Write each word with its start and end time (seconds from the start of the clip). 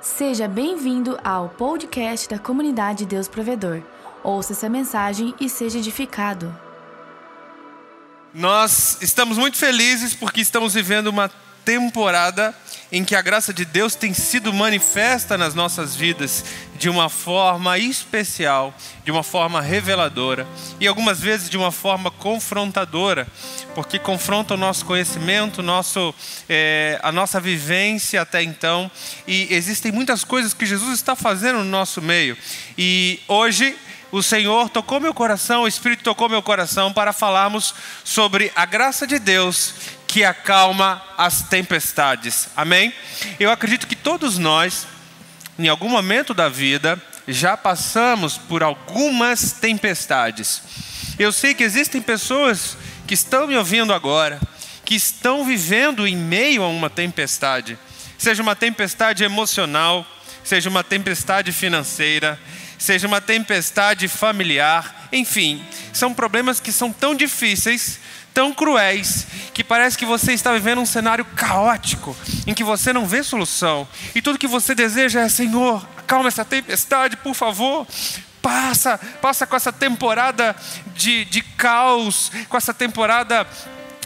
Seja 0.00 0.46
bem-vindo 0.46 1.18
ao 1.24 1.48
podcast 1.48 2.28
da 2.28 2.38
comunidade 2.38 3.04
Deus 3.04 3.26
Provedor. 3.26 3.82
Ouça 4.22 4.52
essa 4.52 4.68
mensagem 4.68 5.34
e 5.40 5.48
seja 5.48 5.78
edificado. 5.78 6.56
Nós 8.32 8.98
estamos 9.02 9.36
muito 9.36 9.56
felizes 9.56 10.14
porque 10.14 10.40
estamos 10.40 10.72
vivendo 10.74 11.08
uma 11.08 11.28
temporada 11.64 12.54
em 12.90 13.04
que 13.04 13.14
a 13.14 13.22
graça 13.22 13.52
de 13.52 13.64
Deus 13.64 13.94
tem 13.94 14.14
sido 14.14 14.52
manifesta 14.52 15.36
nas 15.36 15.54
nossas 15.54 15.94
vidas 15.94 16.44
de 16.78 16.88
uma 16.88 17.08
forma 17.08 17.78
especial, 17.78 18.72
de 19.04 19.10
uma 19.10 19.22
forma 19.22 19.60
reveladora 19.60 20.46
e 20.80 20.86
algumas 20.86 21.20
vezes 21.20 21.50
de 21.50 21.56
uma 21.56 21.70
forma 21.70 22.10
confrontadora, 22.10 23.26
porque 23.74 23.98
confronta 23.98 24.54
o 24.54 24.56
nosso 24.56 24.84
conhecimento, 24.86 25.62
nosso, 25.62 26.14
é, 26.48 26.98
a 27.02 27.12
nossa 27.12 27.40
vivência 27.40 28.22
até 28.22 28.42
então. 28.42 28.90
E 29.26 29.48
existem 29.50 29.92
muitas 29.92 30.24
coisas 30.24 30.54
que 30.54 30.64
Jesus 30.64 30.94
está 30.94 31.14
fazendo 31.14 31.58
no 31.58 31.64
nosso 31.64 32.00
meio. 32.00 32.38
E 32.76 33.20
hoje 33.28 33.76
o 34.10 34.22
Senhor 34.22 34.70
tocou 34.70 35.00
meu 35.00 35.12
coração, 35.12 35.62
o 35.62 35.68
Espírito 35.68 36.02
tocou 36.02 36.28
meu 36.28 36.42
coração 36.42 36.92
para 36.92 37.12
falarmos 37.12 37.74
sobre 38.02 38.50
a 38.56 38.64
graça 38.64 39.06
de 39.06 39.18
Deus 39.18 39.74
que 40.08 40.24
acalma 40.24 41.02
as 41.16 41.42
tempestades. 41.42 42.48
Amém? 42.56 42.92
Eu 43.38 43.52
acredito 43.52 43.86
que 43.86 43.94
todos 43.94 44.38
nós, 44.38 44.86
em 45.58 45.68
algum 45.68 45.88
momento 45.88 46.32
da 46.32 46.48
vida, 46.48 47.00
já 47.28 47.58
passamos 47.58 48.38
por 48.38 48.62
algumas 48.62 49.52
tempestades. 49.52 50.62
Eu 51.18 51.30
sei 51.30 51.52
que 51.52 51.62
existem 51.62 52.00
pessoas 52.00 52.76
que 53.06 53.12
estão 53.12 53.46
me 53.46 53.56
ouvindo 53.56 53.92
agora, 53.92 54.40
que 54.82 54.94
estão 54.94 55.44
vivendo 55.44 56.06
em 56.06 56.16
meio 56.16 56.62
a 56.62 56.68
uma 56.68 56.88
tempestade, 56.88 57.78
seja 58.16 58.42
uma 58.42 58.56
tempestade 58.56 59.22
emocional, 59.22 60.06
seja 60.42 60.70
uma 60.70 60.82
tempestade 60.82 61.52
financeira, 61.52 62.40
seja 62.78 63.06
uma 63.06 63.20
tempestade 63.20 64.08
familiar, 64.08 64.97
enfim, 65.12 65.64
são 65.92 66.12
problemas 66.14 66.60
que 66.60 66.72
são 66.72 66.92
tão 66.92 67.14
difíceis 67.14 68.00
tão 68.38 68.54
cruéis 68.54 69.26
que 69.52 69.64
parece 69.64 69.98
que 69.98 70.06
você 70.06 70.32
está 70.32 70.52
vivendo 70.52 70.80
um 70.80 70.86
cenário 70.86 71.24
caótico, 71.24 72.16
em 72.46 72.54
que 72.54 72.62
você 72.62 72.92
não 72.92 73.04
vê 73.04 73.24
solução, 73.24 73.88
e 74.14 74.22
tudo 74.22 74.38
que 74.38 74.46
você 74.46 74.76
deseja 74.76 75.22
é: 75.22 75.28
Senhor, 75.28 75.84
acalma 75.96 76.28
essa 76.28 76.44
tempestade, 76.44 77.16
por 77.16 77.34
favor. 77.34 77.84
Passa, 78.40 78.96
passa 79.20 79.44
com 79.44 79.56
essa 79.56 79.72
temporada 79.72 80.54
de, 80.94 81.24
de 81.24 81.42
caos, 81.42 82.30
com 82.48 82.56
essa 82.56 82.72
temporada 82.72 83.44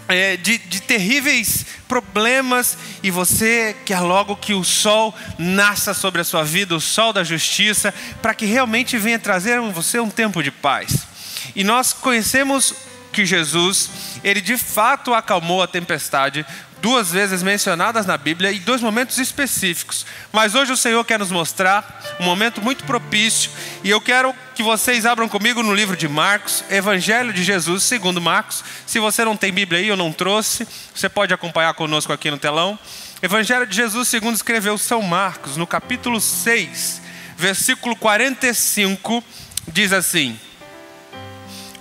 é, 0.08 0.36
de, 0.36 0.58
de, 0.58 0.83
terríveis 0.83 1.64
problemas 1.89 2.77
e 3.03 3.11
você 3.11 3.77
quer 3.84 4.00
logo 4.00 4.36
que 4.36 4.55
o 4.55 4.64
sol 4.64 5.14
nasça 5.39 5.95
sobre 5.95 6.20
a 6.20 6.25
sua 6.25 6.45
vida, 6.45 6.75
o 6.75 6.81
sol 6.81 7.12
da 7.12 7.25
justiça, 7.25 7.92
para 8.20 8.34
que 8.34 8.47
realmente 8.47 8.98
venha 8.98 9.19
trazer 9.19 9.58
a 9.58 9.62
você 9.62 10.00
um 10.00 10.11
tempo 10.11 10.42
de 10.42 10.50
paz. 10.50 11.06
E 11.55 11.64
nós 11.64 11.92
conhecemos 11.92 12.75
que 13.12 13.27
Jesus, 13.27 13.91
ele 14.25 14.41
de 14.41 14.56
fato 14.56 15.12
acalmou 15.12 15.62
a 15.62 15.67
tempestade, 15.67 16.47
duas 16.80 17.12
vezes 17.12 17.42
mencionadas 17.42 18.06
na 18.06 18.19
Bíblia 18.19 18.50
e 18.50 18.58
dois 18.58 18.80
momentos 18.80 19.19
específicos. 19.19 20.05
Mas 20.33 20.55
hoje 20.55 20.73
o 20.73 20.77
Senhor 20.77 21.05
quer 21.05 21.19
nos 21.19 21.30
mostrar 21.30 22.03
um 22.19 22.25
momento 22.25 22.61
muito 22.61 22.84
propício 22.84 23.50
e 23.84 23.91
eu 23.91 24.00
quero 24.00 24.34
que 24.55 24.62
vocês 24.62 25.06
abram 25.06 25.28
comigo 25.28 25.62
no 25.62 25.75
livro 25.75 25.97
de 25.97 26.06
Marcos, 26.06 26.62
Evangelho 26.70 27.33
de 27.33 27.42
Jesus, 27.42 27.83
segundo 27.84 28.20
Marcos. 28.20 28.62
Se 28.86 28.98
você 28.98 29.25
não 29.25 29.36
tem 29.36 29.53
Bíblia 29.53 29.81
aí, 29.81 29.89
eu 29.89 29.97
não 29.97 30.12
trouxe, 30.12 30.69
você 30.95 31.08
pode 31.08 31.33
acompanhar 31.33 31.72
conosco 31.75 32.12
aqui 32.12 32.31
no 32.31 32.39
telão. 32.39 32.78
Evangelho 33.23 33.67
de 33.67 33.75
Jesus, 33.75 34.08
segundo 34.08 34.34
escreveu 34.34 34.77
São 34.77 35.00
Marcos, 35.00 35.56
no 35.56 35.67
capítulo 35.67 36.20
6, 36.20 37.00
versículo 37.36 37.97
45, 37.97 39.25
diz 39.69 39.92
assim: 39.92 40.39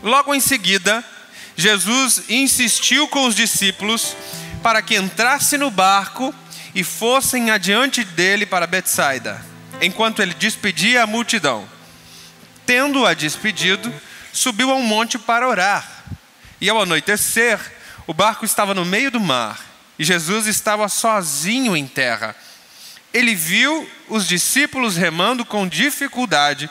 Logo 0.01 0.33
em 0.33 0.39
seguida, 0.39 1.03
Jesus 1.57 2.23
insistiu 2.29 3.07
com 3.07 3.27
os 3.27 3.35
discípulos 3.35 4.15
para 4.63 4.81
que 4.81 4.95
entrasse 4.95 5.57
no 5.57 5.69
barco 5.69 6.33
e 6.73 6.83
fossem 6.83 7.51
adiante 7.51 8.03
dele 8.03 8.45
para 8.45 8.65
Betsaida, 8.65 9.43
enquanto 9.81 10.21
ele 10.21 10.33
despedia 10.33 11.03
a 11.03 11.07
multidão. 11.07 11.67
Tendo-a 12.71 13.13
despedido, 13.13 13.93
subiu 14.31 14.71
a 14.71 14.75
um 14.75 14.81
monte 14.81 15.19
para 15.19 15.45
orar. 15.45 16.05
E 16.61 16.69
ao 16.69 16.81
anoitecer, 16.81 17.59
o 18.07 18.13
barco 18.13 18.45
estava 18.45 18.73
no 18.73 18.85
meio 18.85 19.11
do 19.11 19.19
mar 19.19 19.59
e 19.99 20.05
Jesus 20.05 20.47
estava 20.47 20.87
sozinho 20.87 21.75
em 21.75 21.85
terra. 21.85 22.33
Ele 23.13 23.35
viu 23.35 23.91
os 24.07 24.25
discípulos 24.25 24.95
remando 24.95 25.43
com 25.43 25.67
dificuldade, 25.67 26.69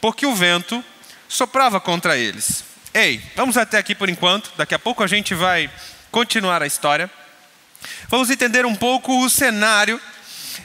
porque 0.00 0.24
o 0.24 0.34
vento 0.34 0.82
soprava 1.28 1.78
contra 1.78 2.16
eles. 2.16 2.64
Ei, 2.94 3.22
vamos 3.36 3.58
até 3.58 3.76
aqui 3.76 3.94
por 3.94 4.08
enquanto, 4.08 4.50
daqui 4.56 4.74
a 4.74 4.78
pouco 4.78 5.02
a 5.02 5.06
gente 5.06 5.34
vai 5.34 5.70
continuar 6.10 6.62
a 6.62 6.66
história. 6.66 7.10
Vamos 8.08 8.30
entender 8.30 8.64
um 8.64 8.74
pouco 8.74 9.22
o 9.22 9.28
cenário. 9.28 10.00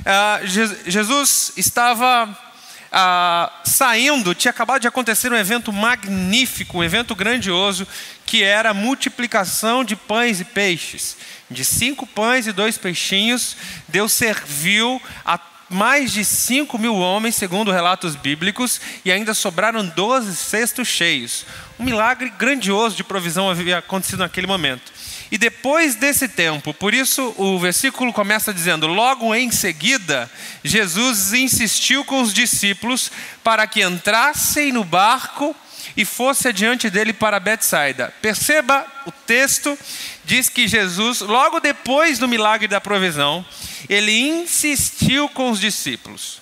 Ah, 0.05 0.39
Jesus 0.45 1.51
estava 1.57 2.46
ah, 2.91 3.51
saindo, 3.63 4.33
tinha 4.33 4.51
acabado 4.51 4.81
de 4.81 4.87
acontecer 4.87 5.31
um 5.31 5.37
evento 5.37 5.71
magnífico, 5.73 6.79
um 6.79 6.83
evento 6.83 7.15
grandioso, 7.15 7.87
que 8.25 8.43
era 8.43 8.71
a 8.71 8.73
multiplicação 8.73 9.83
de 9.83 9.95
pães 9.95 10.39
e 10.39 10.45
peixes. 10.45 11.17
De 11.49 11.63
cinco 11.63 12.05
pães 12.05 12.47
e 12.47 12.51
dois 12.51 12.77
peixinhos, 12.77 13.55
Deus 13.87 14.11
serviu 14.11 15.01
a 15.25 15.39
mais 15.69 16.13
de 16.13 16.23
5 16.23 16.77
mil 16.77 16.95
homens, 16.95 17.35
segundo 17.35 17.71
relatos 17.71 18.15
bíblicos, 18.15 18.79
e 19.03 19.11
ainda 19.11 19.33
sobraram 19.33 19.85
12 19.85 20.35
cestos 20.35 20.87
cheios. 20.87 21.45
Um 21.77 21.83
milagre 21.83 22.29
grandioso 22.29 22.95
de 22.95 23.03
provisão 23.03 23.49
havia 23.49 23.79
acontecido 23.79 24.19
naquele 24.19 24.47
momento. 24.47 24.93
E 25.31 25.37
depois 25.37 25.95
desse 25.95 26.27
tempo, 26.27 26.73
por 26.73 26.93
isso 26.93 27.33
o 27.37 27.59
versículo 27.59 28.13
começa 28.13 28.53
dizendo: 28.53 28.87
Logo 28.87 29.35
em 29.35 29.51
seguida, 29.51 30.29
Jesus 30.63 31.33
insistiu 31.33 32.05
com 32.05 32.21
os 32.21 32.33
discípulos 32.33 33.11
para 33.43 33.67
que 33.67 33.83
entrassem 33.83 34.71
no 34.71 34.83
barco 34.83 35.55
e 35.97 36.05
fosse 36.05 36.47
adiante 36.47 36.89
dele 36.89 37.11
para 37.11 37.39
Betsaida. 37.39 38.13
Perceba 38.21 38.85
o 39.05 39.11
texto, 39.11 39.77
diz 40.23 40.47
que 40.47 40.67
Jesus, 40.67 41.21
logo 41.21 41.59
depois 41.59 42.19
do 42.19 42.27
milagre 42.27 42.67
da 42.67 42.79
provisão, 42.79 43.45
ele 43.89 44.11
insistiu 44.11 45.27
com 45.29 45.49
os 45.49 45.59
discípulos. 45.59 46.39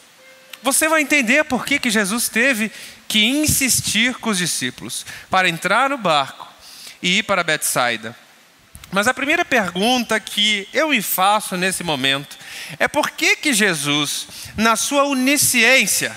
Você 0.62 0.88
vai 0.88 1.01
entender 1.01 1.44
por 1.45 1.66
que, 1.66 1.79
que 1.79 1.90
Jesus 1.90 2.28
teve 2.28 2.72
que 3.07 3.24
insistir 3.24 4.16
com 4.16 4.31
os 4.31 4.38
discípulos 4.38 5.06
para 5.29 5.47
entrar 5.47 5.90
no 5.90 5.97
barco 5.97 6.47
e 7.01 7.19
ir 7.19 7.24
para 7.24 7.44
Betsaida. 7.44 8.25
Mas 8.91 9.07
a 9.07 9.13
primeira 9.13 9.44
pergunta 9.44 10.19
que 10.19 10.68
eu 10.73 10.90
me 10.90 11.01
faço 11.01 11.57
nesse 11.57 11.84
momento 11.84 12.38
é 12.79 12.88
por 12.88 13.12
que, 13.12 13.35
que 13.35 13.53
Jesus, 13.53 14.28
na 14.56 14.75
sua 14.75 15.03
onisciência, 15.06 16.16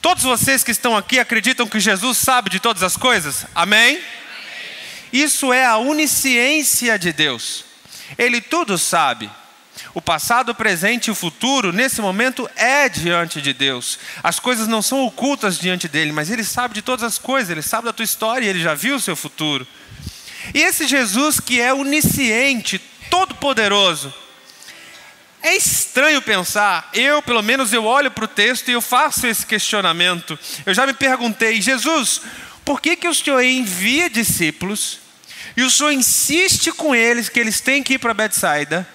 todos 0.00 0.22
vocês 0.22 0.64
que 0.64 0.70
estão 0.70 0.96
aqui 0.96 1.18
acreditam 1.18 1.66
que 1.66 1.80
Jesus 1.80 2.18
sabe 2.18 2.50
de 2.50 2.60
todas 2.60 2.82
as 2.82 2.96
coisas? 2.96 3.46
Amém? 3.54 4.00
Isso 5.12 5.52
é 5.52 5.66
a 5.66 5.76
onisciência 5.76 6.98
de 6.98 7.12
Deus. 7.12 7.64
Ele 8.16 8.40
tudo 8.40 8.78
sabe. 8.78 9.30
O 9.94 10.00
passado, 10.00 10.50
o 10.50 10.54
presente 10.54 11.08
e 11.08 11.10
o 11.10 11.14
futuro, 11.14 11.72
nesse 11.72 12.00
momento, 12.00 12.48
é 12.54 12.88
diante 12.88 13.40
de 13.40 13.52
Deus. 13.52 13.98
As 14.22 14.38
coisas 14.38 14.68
não 14.68 14.82
são 14.82 15.04
ocultas 15.04 15.58
diante 15.58 15.88
dele, 15.88 16.12
mas 16.12 16.30
ele 16.30 16.44
sabe 16.44 16.74
de 16.74 16.82
todas 16.82 17.04
as 17.04 17.18
coisas, 17.18 17.50
ele 17.50 17.62
sabe 17.62 17.86
da 17.86 17.92
tua 17.92 18.04
história, 18.04 18.46
ele 18.46 18.60
já 18.60 18.74
viu 18.74 18.96
o 18.96 19.00
seu 19.00 19.16
futuro. 19.16 19.66
E 20.54 20.62
esse 20.62 20.86
Jesus 20.86 21.40
que 21.40 21.60
é 21.60 21.72
onisciente, 21.72 22.78
todo-poderoso, 23.10 24.12
é 25.42 25.56
estranho 25.56 26.20
pensar, 26.20 26.90
eu 26.92 27.22
pelo 27.22 27.42
menos 27.42 27.72
eu 27.72 27.84
olho 27.84 28.10
para 28.10 28.24
o 28.24 28.28
texto 28.28 28.68
e 28.68 28.72
eu 28.72 28.80
faço 28.80 29.26
esse 29.26 29.46
questionamento. 29.46 30.38
Eu 30.66 30.74
já 30.74 30.86
me 30.86 30.92
perguntei, 30.92 31.60
Jesus, 31.60 32.22
por 32.64 32.80
que, 32.80 32.96
que 32.96 33.08
o 33.08 33.14
Senhor 33.14 33.40
envia 33.42 34.10
discípulos 34.10 35.00
e 35.56 35.62
o 35.62 35.70
Senhor 35.70 35.92
insiste 35.92 36.70
com 36.72 36.94
eles 36.94 37.28
que 37.28 37.40
eles 37.40 37.60
têm 37.60 37.82
que 37.82 37.94
ir 37.94 37.98
para 37.98 38.14
Betsaida? 38.14 38.86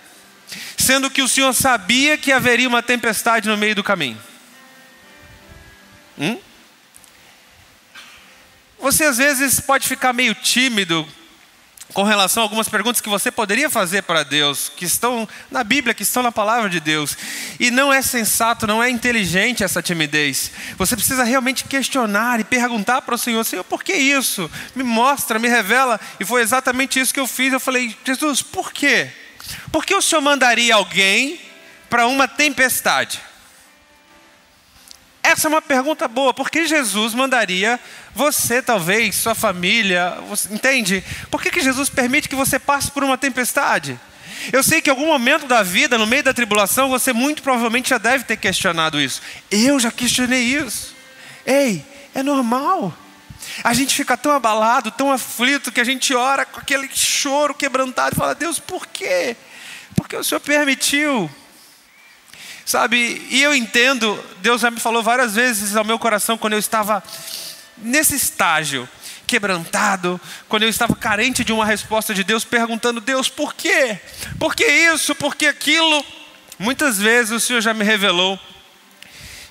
sendo 0.77 1.09
que 1.09 1.21
o 1.21 1.27
Senhor 1.27 1.53
sabia 1.53 2.17
que 2.17 2.31
haveria 2.31 2.67
uma 2.67 2.83
tempestade 2.83 3.49
no 3.49 3.57
meio 3.57 3.75
do 3.75 3.83
caminho? 3.83 4.21
Hum? 6.17 6.39
Você 8.79 9.05
às 9.05 9.17
vezes 9.17 9.59
pode 9.59 9.87
ficar 9.87 10.13
meio 10.13 10.35
tímido 10.35 11.07
com 11.93 12.03
relação 12.03 12.41
a 12.41 12.45
algumas 12.45 12.67
perguntas 12.67 12.99
que 12.99 13.09
você 13.09 13.31
poderia 13.31 13.69
fazer 13.69 14.01
para 14.03 14.23
Deus, 14.23 14.69
que 14.75 14.85
estão 14.85 15.27
na 15.49 15.63
Bíblia, 15.63 15.93
que 15.93 16.03
estão 16.03 16.21
na 16.21 16.31
palavra 16.31 16.69
de 16.69 16.79
Deus. 16.79 17.15
E 17.59 17.71
não 17.71 17.93
é 17.93 18.01
sensato, 18.01 18.67
não 18.67 18.83
é 18.83 18.89
inteligente 18.89 19.63
essa 19.63 19.81
timidez. 19.81 20.51
Você 20.77 20.95
precisa 20.95 21.23
realmente 21.23 21.63
questionar 21.65 22.39
e 22.39 22.43
perguntar 22.43 23.01
para 23.03 23.15
o 23.15 23.17
Senhor: 23.17 23.43
Senhor, 23.43 23.63
por 23.63 23.83
que 23.83 23.93
isso? 23.93 24.49
Me 24.75 24.83
mostra, 24.83 25.39
me 25.39 25.47
revela. 25.47 25.99
E 26.19 26.25
foi 26.25 26.41
exatamente 26.41 26.99
isso 26.99 27.13
que 27.13 27.19
eu 27.19 27.27
fiz. 27.27 27.53
Eu 27.53 27.59
falei: 27.59 27.95
Jesus, 28.03 28.41
por 28.41 28.73
quê? 28.73 29.09
Por 29.71 29.85
que 29.85 29.95
o 29.95 30.01
Senhor 30.01 30.21
mandaria 30.21 30.75
alguém 30.75 31.39
para 31.89 32.07
uma 32.07 32.27
tempestade? 32.27 33.21
Essa 35.25 35.47
é 35.47 35.49
uma 35.49 35.61
pergunta 35.61 36.07
boa, 36.07 36.33
por 36.33 36.49
que 36.49 36.67
Jesus 36.67 37.13
mandaria 37.13 37.79
você, 38.13 38.61
talvez, 38.61 39.15
sua 39.15 39.35
família, 39.35 40.17
você, 40.29 40.53
entende? 40.53 41.03
Por 41.29 41.41
que, 41.41 41.51
que 41.51 41.61
Jesus 41.61 41.89
permite 41.89 42.29
que 42.29 42.35
você 42.35 42.59
passe 42.59 42.91
por 42.91 43.03
uma 43.03 43.17
tempestade? 43.17 43.99
Eu 44.53 44.61
sei 44.61 44.81
que 44.81 44.89
em 44.89 44.91
algum 44.91 45.07
momento 45.07 45.47
da 45.47 45.63
vida, 45.63 45.97
no 45.97 46.05
meio 46.05 46.23
da 46.23 46.33
tribulação, 46.33 46.89
você 46.89 47.11
muito 47.11 47.41
provavelmente 47.41 47.89
já 47.89 47.97
deve 47.97 48.23
ter 48.23 48.37
questionado 48.37 49.01
isso. 49.01 49.21
Eu 49.49 49.79
já 49.79 49.91
questionei 49.91 50.43
isso. 50.43 50.95
Ei, 51.45 51.83
é 52.13 52.21
normal. 52.21 52.95
A 53.63 53.73
gente 53.73 53.95
fica 53.95 54.15
tão 54.15 54.31
abalado, 54.31 54.91
tão 54.91 55.11
aflito, 55.11 55.71
que 55.71 55.81
a 55.81 55.83
gente 55.83 56.13
ora 56.13 56.45
com 56.45 56.59
aquele 56.59 56.89
choro 56.93 57.53
quebrantado 57.53 58.15
e 58.15 58.17
fala: 58.17 58.35
Deus, 58.35 58.59
por 58.59 58.85
quê? 58.87 59.35
Porque 59.95 60.15
o 60.15 60.23
Senhor 60.23 60.41
permitiu. 60.41 61.29
Sabe, 62.65 63.25
e 63.29 63.43
eu 63.43 63.53
entendo, 63.53 64.19
Deus 64.41 64.61
já 64.61 64.71
me 64.71 64.79
falou 64.79 65.03
várias 65.03 65.35
vezes 65.35 65.75
ao 65.75 65.85
meu 65.85 65.99
coração 65.99 66.35
quando 66.35 66.53
eu 66.53 66.59
estava 66.59 67.03
nesse 67.77 68.15
estágio, 68.15 68.89
quebrantado, 69.27 70.19
quando 70.49 70.63
eu 70.63 70.69
estava 70.69 70.95
carente 70.95 71.43
de 71.43 71.53
uma 71.53 71.63
resposta 71.63 72.11
de 72.11 72.23
Deus, 72.23 72.43
perguntando: 72.43 72.99
Deus, 72.99 73.29
por 73.29 73.53
quê? 73.53 73.99
Por 74.39 74.55
que 74.55 74.65
isso? 74.65 75.13
Por 75.13 75.35
que 75.35 75.45
aquilo? 75.45 76.03
Muitas 76.57 76.97
vezes 76.97 77.31
o 77.31 77.39
Senhor 77.39 77.61
já 77.61 77.73
me 77.73 77.83
revelou 77.83 78.39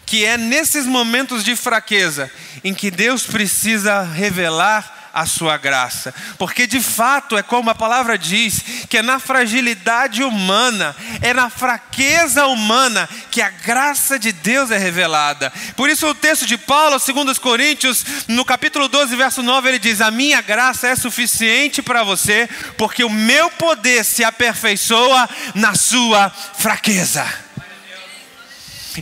que 0.07 0.25
é 0.25 0.37
nesses 0.37 0.85
momentos 0.85 1.43
de 1.43 1.57
fraqueza 1.57 2.31
em 2.63 2.75
que 2.75 2.91
Deus 2.91 3.27
precisa 3.27 4.03
revelar 4.03 4.94
a 5.15 5.27
sua 5.27 5.57
graça. 5.57 6.13
Porque 6.37 6.67
de 6.67 6.81
fato 6.81 7.39
é 7.39 7.43
como 7.43 7.71
a 7.71 7.75
palavra 7.75 8.19
diz, 8.19 8.61
que 8.89 8.99
é 8.99 9.03
na 9.03 9.21
fragilidade 9.21 10.25
humana, 10.25 10.95
é 11.23 11.33
na 11.33 11.49
fraqueza 11.49 12.47
humana 12.47 13.09
que 13.31 13.41
a 13.41 13.49
graça 13.49 14.19
de 14.19 14.33
Deus 14.33 14.73
é 14.73 14.77
revelada. 14.77 15.53
Por 15.77 15.89
isso 15.89 16.09
o 16.09 16.15
texto 16.15 16.47
de 16.47 16.59
Paulo, 16.59 16.99
segundo 16.99 17.31
os 17.31 17.39
Coríntios, 17.39 18.05
no 18.27 18.45
capítulo 18.45 18.89
12, 18.89 19.15
verso 19.15 19.41
9, 19.41 19.69
ele 19.69 19.79
diz: 19.79 20.01
"A 20.01 20.11
minha 20.11 20.41
graça 20.41 20.89
é 20.89 20.97
suficiente 20.97 21.81
para 21.81 22.03
você, 22.03 22.49
porque 22.77 23.05
o 23.05 23.11
meu 23.11 23.49
poder 23.53 24.05
se 24.05 24.25
aperfeiçoa 24.25 25.29
na 25.55 25.77
sua 25.77 26.29
fraqueza." 26.59 27.25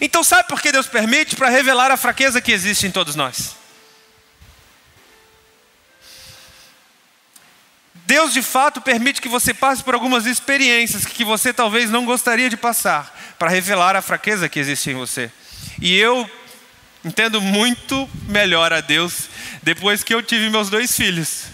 Então, 0.01 0.23
sabe 0.23 0.49
por 0.49 0.61
que 0.61 0.73
Deus 0.73 0.87
permite? 0.87 1.37
Para 1.37 1.49
revelar 1.49 1.91
a 1.91 1.97
fraqueza 1.97 2.41
que 2.41 2.53
existe 2.53 2.87
em 2.87 2.91
todos 2.91 3.15
nós. 3.15 3.62
Deus 8.07 8.33
de 8.33 8.43
fato 8.43 8.81
permite 8.81 9.21
que 9.21 9.29
você 9.29 9.55
passe 9.55 9.83
por 9.83 9.95
algumas 9.95 10.27
experiências 10.27 11.05
que 11.05 11.25
você 11.25 11.53
talvez 11.53 11.91
não 11.91 12.05
gostaria 12.05 12.51
de 12.51 12.57
passar, 12.57 13.17
para 13.39 13.49
revelar 13.49 13.97
a 13.97 14.03
fraqueza 14.03 14.49
que 14.49 14.59
existe 14.59 14.91
em 14.91 14.95
você. 14.95 15.31
E 15.81 15.97
eu 15.97 16.29
entendo 17.05 17.41
muito 17.41 18.09
melhor 18.29 18.73
a 18.73 18.81
Deus 18.81 19.29
depois 19.63 20.05
que 20.05 20.15
eu 20.15 20.23
tive 20.23 20.51
meus 20.51 20.69
dois 20.71 20.95
filhos. 20.95 21.45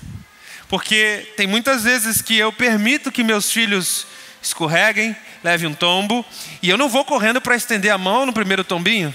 Porque 0.69 1.33
tem 1.37 1.47
muitas 1.47 1.85
vezes 1.85 2.21
que 2.21 2.37
eu 2.37 2.53
permito 2.53 3.11
que 3.11 3.23
meus 3.25 3.51
filhos 3.51 4.07
escorreguem, 4.43 5.17
leve 5.43 5.67
um 5.67 5.75
tombo, 5.75 6.25
e 6.63 6.69
eu 6.69 6.77
não 6.77 6.89
vou 6.89 7.05
correndo 7.05 7.41
para 7.41 7.57
estender 7.57 7.91
a 7.91 7.99
mão 7.99 8.27
no 8.27 8.33
primeiro 8.33 8.63
tombinho. 8.63 9.15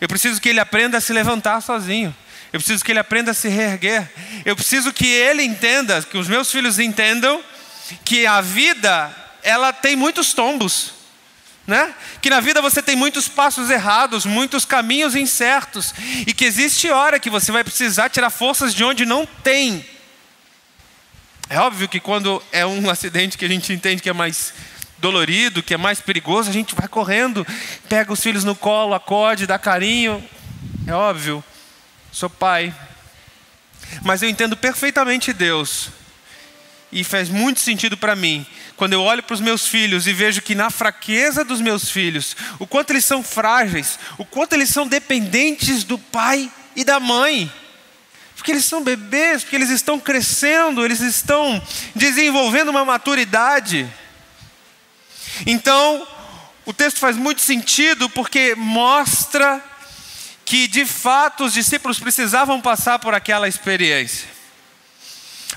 Eu 0.00 0.08
preciso 0.08 0.40
que 0.40 0.48
ele 0.48 0.60
aprenda 0.60 0.96
a 0.96 1.00
se 1.00 1.12
levantar 1.12 1.60
sozinho. 1.60 2.14
Eu 2.52 2.58
preciso 2.58 2.84
que 2.84 2.92
ele 2.92 2.98
aprenda 2.98 3.30
a 3.30 3.34
se 3.34 3.48
reerguer. 3.48 4.10
Eu 4.44 4.56
preciso 4.56 4.92
que 4.92 5.06
ele 5.06 5.42
entenda, 5.42 6.02
que 6.02 6.18
os 6.18 6.28
meus 6.28 6.50
filhos 6.50 6.78
entendam 6.78 7.42
que 8.04 8.26
a 8.26 8.40
vida 8.40 9.14
ela 9.42 9.72
tem 9.72 9.96
muitos 9.96 10.32
tombos. 10.32 10.94
Né? 11.66 11.94
Que 12.20 12.30
na 12.30 12.40
vida 12.40 12.60
você 12.60 12.82
tem 12.82 12.96
muitos 12.96 13.28
passos 13.28 13.70
errados, 13.70 14.26
muitos 14.26 14.64
caminhos 14.64 15.14
incertos, 15.14 15.94
e 16.26 16.32
que 16.32 16.44
existe 16.44 16.90
hora 16.90 17.20
que 17.20 17.30
você 17.30 17.52
vai 17.52 17.62
precisar 17.62 18.08
tirar 18.08 18.30
forças 18.30 18.74
de 18.74 18.82
onde 18.82 19.06
não 19.06 19.24
tem. 19.24 19.84
É 21.48 21.58
óbvio 21.58 21.88
que 21.88 22.00
quando 22.00 22.42
é 22.50 22.66
um 22.66 22.90
acidente 22.90 23.38
que 23.38 23.44
a 23.44 23.48
gente 23.48 23.72
entende 23.72 24.02
que 24.02 24.08
é 24.08 24.12
mais 24.12 24.52
dolorido, 24.98 25.62
que 25.62 25.74
é 25.74 25.76
mais 25.76 26.00
perigoso, 26.00 26.50
a 26.50 26.52
gente 26.52 26.74
vai 26.74 26.88
correndo, 26.88 27.46
pega 27.88 28.12
os 28.12 28.20
filhos 28.20 28.44
no 28.44 28.54
colo, 28.54 28.94
acode, 28.94 29.46
dá 29.46 29.58
carinho. 29.58 30.22
É 30.86 30.92
óbvio, 30.92 31.42
sou 32.12 32.30
pai. 32.30 32.74
Mas 34.02 34.22
eu 34.22 34.28
entendo 34.28 34.56
perfeitamente 34.56 35.32
Deus. 35.32 35.88
E 36.92 37.04
faz 37.04 37.28
muito 37.28 37.60
sentido 37.60 37.96
para 37.96 38.16
mim, 38.16 38.44
quando 38.76 38.94
eu 38.94 39.02
olho 39.02 39.22
para 39.22 39.34
os 39.34 39.40
meus 39.40 39.68
filhos 39.68 40.08
e 40.08 40.12
vejo 40.12 40.42
que 40.42 40.56
na 40.56 40.70
fraqueza 40.70 41.44
dos 41.44 41.60
meus 41.60 41.88
filhos, 41.88 42.36
o 42.58 42.66
quanto 42.66 42.90
eles 42.90 43.04
são 43.04 43.22
frágeis, 43.22 43.96
o 44.18 44.24
quanto 44.24 44.54
eles 44.54 44.70
são 44.70 44.88
dependentes 44.88 45.84
do 45.84 45.96
pai 45.96 46.50
e 46.74 46.82
da 46.82 46.98
mãe. 46.98 47.52
Porque 48.34 48.50
eles 48.50 48.64
são 48.64 48.82
bebês, 48.82 49.42
porque 49.42 49.54
eles 49.54 49.70
estão 49.70 50.00
crescendo, 50.00 50.84
eles 50.84 51.00
estão 51.00 51.62
desenvolvendo 51.94 52.70
uma 52.70 52.84
maturidade. 52.84 53.86
Então, 55.46 56.06
o 56.64 56.72
texto 56.72 56.98
faz 56.98 57.16
muito 57.16 57.40
sentido 57.40 58.08
porque 58.10 58.54
mostra 58.56 59.62
que 60.50 60.66
de 60.66 60.84
fato 60.84 61.44
os 61.44 61.52
discípulos 61.52 62.00
precisavam 62.00 62.60
passar 62.60 62.98
por 62.98 63.14
aquela 63.14 63.46
experiência. 63.46 64.28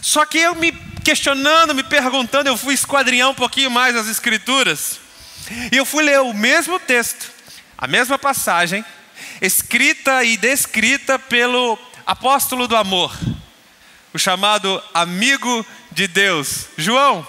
Só 0.03 0.23
que 0.23 0.37
eu 0.37 0.53
me 0.53 0.71
questionando, 1.03 1.73
me 1.73 1.81
perguntando, 1.81 2.47
eu 2.47 2.55
fui 2.55 2.75
esquadrinhar 2.75 3.27
um 3.27 3.33
pouquinho 3.33 3.71
mais 3.71 3.95
as 3.95 4.07
escrituras. 4.07 4.99
E 5.71 5.77
eu 5.77 5.83
fui 5.83 6.03
ler 6.03 6.21
o 6.21 6.31
mesmo 6.31 6.79
texto, 6.79 7.31
a 7.75 7.87
mesma 7.87 8.19
passagem, 8.19 8.85
escrita 9.41 10.23
e 10.23 10.37
descrita 10.37 11.17
pelo 11.17 11.75
apóstolo 12.05 12.67
do 12.67 12.75
amor, 12.75 13.17
o 14.13 14.19
chamado 14.19 14.79
amigo 14.93 15.65
de 15.91 16.07
Deus, 16.07 16.67
João. 16.77 17.27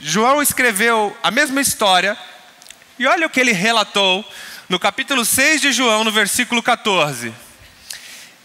João 0.00 0.40
escreveu 0.40 1.16
a 1.24 1.32
mesma 1.32 1.60
história, 1.60 2.16
e 3.00 3.04
olha 3.04 3.26
o 3.26 3.30
que 3.30 3.40
ele 3.40 3.52
relatou 3.52 4.24
no 4.68 4.78
capítulo 4.78 5.24
6 5.24 5.60
de 5.60 5.72
João, 5.72 6.04
no 6.04 6.10
versículo 6.10 6.62
14. 6.62 7.32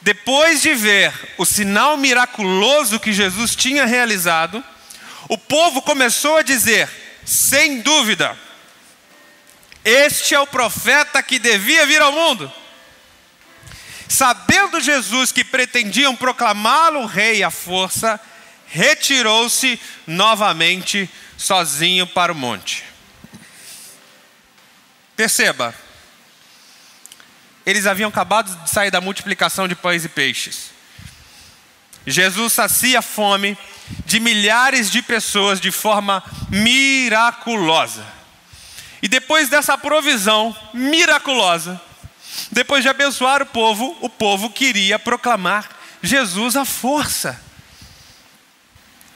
Depois 0.02 0.62
de 0.62 0.74
ver 0.74 1.14
o 1.38 1.46
sinal 1.46 1.98
miraculoso 1.98 3.00
que 3.00 3.14
Jesus 3.14 3.56
tinha 3.56 3.86
realizado, 3.86 4.64
o 5.28 5.38
povo 5.38 5.82
começou 5.82 6.38
a 6.38 6.42
dizer, 6.42 6.90
sem 7.26 7.82
dúvida, 7.82 8.38
este 9.84 10.36
é 10.36 10.40
o 10.40 10.48
profeta 10.48 11.22
que 11.22 11.40
devia 11.40 11.86
vir 11.86 12.02
ao 12.02 12.12
mundo. 12.12 12.52
Sabendo 14.08 14.82
Jesus 14.82 15.32
que 15.32 15.44
pretendiam 15.44 16.16
proclamá-lo 16.16 17.06
rei 17.06 17.44
à 17.44 17.52
força, 17.52 18.20
retirou-se 18.68 19.80
novamente 20.08 21.10
sozinho 21.38 22.08
para 22.08 22.32
o 22.32 22.36
monte. 22.36 22.84
Perceba, 25.16 25.76
eles 27.70 27.86
haviam 27.86 28.10
acabado 28.10 28.54
de 28.64 28.70
sair 28.70 28.90
da 28.90 29.00
multiplicação 29.00 29.68
de 29.68 29.76
pães 29.76 30.04
e 30.04 30.10
peixes. 30.10 30.72
Jesus 32.06 32.54
sacia 32.54 33.00
a 33.00 33.02
fome 33.02 33.58
de 34.06 34.20
milhares 34.20 34.90
de 34.90 35.02
pessoas 35.02 35.62
de 35.62 35.72
forma 35.72 36.24
miraculosa. 36.50 38.06
E 39.02 39.08
depois 39.08 39.50
dessa 39.50 39.78
provisão 39.78 40.56
miraculosa, 40.74 41.80
depois 42.52 42.84
de 42.84 42.90
abençoar 42.90 43.42
o 43.42 43.46
povo, 43.46 43.96
o 44.02 44.10
povo 44.10 44.50
queria 44.50 44.98
proclamar 44.98 45.70
Jesus 46.02 46.56
à 46.56 46.66
força. 46.66 47.40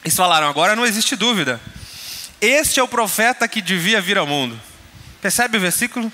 Eles 0.04 0.16
falaram: 0.16 0.48
agora 0.48 0.76
não 0.76 0.86
existe 0.86 1.16
dúvida. 1.16 1.60
Este 2.40 2.78
é 2.78 2.82
o 2.82 2.88
profeta 2.88 3.48
que 3.48 3.60
devia 3.60 4.00
vir 4.00 4.18
ao 4.18 4.26
mundo. 4.26 4.60
Percebe 5.20 5.56
o 5.56 5.60
versículo? 5.60 6.12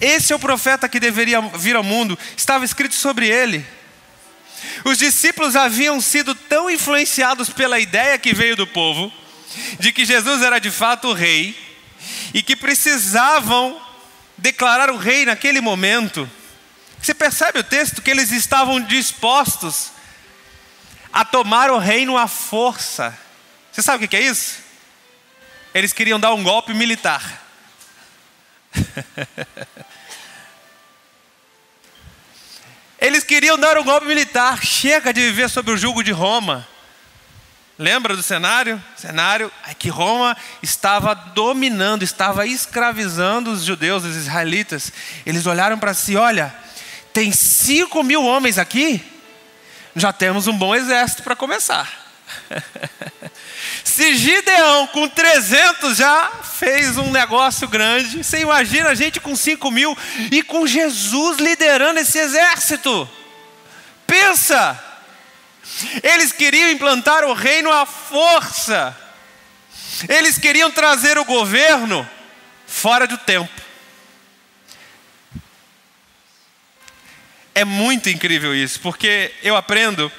Esse 0.00 0.32
é 0.32 0.36
o 0.36 0.38
profeta 0.38 0.88
que 0.88 1.00
deveria 1.00 1.40
vir 1.40 1.76
ao 1.76 1.82
mundo. 1.82 2.18
Estava 2.36 2.64
escrito 2.64 2.94
sobre 2.94 3.28
ele. 3.28 3.64
Os 4.84 4.98
discípulos 4.98 5.56
haviam 5.56 6.00
sido 6.00 6.34
tão 6.34 6.70
influenciados 6.70 7.48
pela 7.48 7.78
ideia 7.78 8.18
que 8.18 8.34
veio 8.34 8.56
do 8.56 8.66
povo, 8.66 9.12
de 9.78 9.92
que 9.92 10.04
Jesus 10.04 10.42
era 10.42 10.58
de 10.58 10.70
fato 10.70 11.08
o 11.08 11.12
rei, 11.12 11.56
e 12.32 12.42
que 12.42 12.56
precisavam 12.56 13.80
declarar 14.36 14.90
o 14.90 14.96
rei 14.96 15.24
naquele 15.24 15.60
momento. 15.60 16.28
Você 17.00 17.14
percebe 17.14 17.58
o 17.58 17.64
texto 17.64 18.02
que 18.02 18.10
eles 18.10 18.32
estavam 18.32 18.80
dispostos 18.80 19.92
a 21.12 21.24
tomar 21.24 21.70
o 21.70 21.78
reino 21.78 22.16
à 22.18 22.26
força. 22.26 23.16
Você 23.70 23.82
sabe 23.82 24.04
o 24.04 24.08
que 24.08 24.16
é 24.16 24.22
isso? 24.22 24.56
Eles 25.72 25.92
queriam 25.92 26.18
dar 26.18 26.32
um 26.34 26.42
golpe 26.42 26.74
militar. 26.74 27.43
Eles 33.00 33.22
queriam 33.22 33.58
dar 33.58 33.76
um 33.78 33.84
golpe 33.84 34.06
militar. 34.06 34.64
Chega 34.64 35.12
de 35.12 35.20
viver 35.20 35.50
sob 35.50 35.70
o 35.70 35.76
jugo 35.76 36.02
de 36.02 36.10
Roma. 36.10 36.66
Lembra 37.78 38.16
do 38.16 38.22
cenário? 38.22 38.82
Cenário 38.96 39.50
é 39.66 39.74
que 39.74 39.88
Roma 39.88 40.36
estava 40.62 41.12
dominando, 41.14 42.04
estava 42.04 42.46
escravizando 42.46 43.50
os 43.50 43.64
judeus, 43.64 44.04
os 44.04 44.14
israelitas. 44.14 44.92
Eles 45.26 45.44
olharam 45.44 45.78
para 45.78 45.92
si: 45.92 46.16
olha, 46.16 46.54
tem 47.12 47.32
cinco 47.32 48.02
mil 48.04 48.24
homens 48.24 48.58
aqui, 48.58 49.04
já 49.96 50.12
temos 50.12 50.46
um 50.46 50.56
bom 50.56 50.74
exército 50.74 51.24
para 51.24 51.34
começar. 51.34 51.92
Se 53.84 54.14
Gideão 54.16 54.86
com 54.88 55.06
300 55.06 55.98
já 55.98 56.30
fez 56.58 56.96
um 56.96 57.12
negócio 57.12 57.68
grande, 57.68 58.24
você 58.24 58.40
imagina 58.40 58.88
a 58.88 58.94
gente 58.94 59.20
com 59.20 59.36
5 59.36 59.70
mil 59.70 59.96
e 60.32 60.42
com 60.42 60.66
Jesus 60.66 61.38
liderando 61.38 62.00
esse 62.00 62.18
exército. 62.18 63.08
Pensa! 64.06 64.82
Eles 66.02 66.32
queriam 66.32 66.70
implantar 66.70 67.24
o 67.24 67.34
reino 67.34 67.70
à 67.70 67.84
força. 67.84 68.96
Eles 70.08 70.38
queriam 70.38 70.70
trazer 70.70 71.18
o 71.18 71.24
governo 71.24 72.08
fora 72.66 73.06
do 73.06 73.18
tempo. 73.18 73.62
É 77.54 77.64
muito 77.64 78.08
incrível 78.08 78.54
isso, 78.54 78.80
porque 78.80 79.32
eu 79.42 79.56
aprendo 79.56 80.10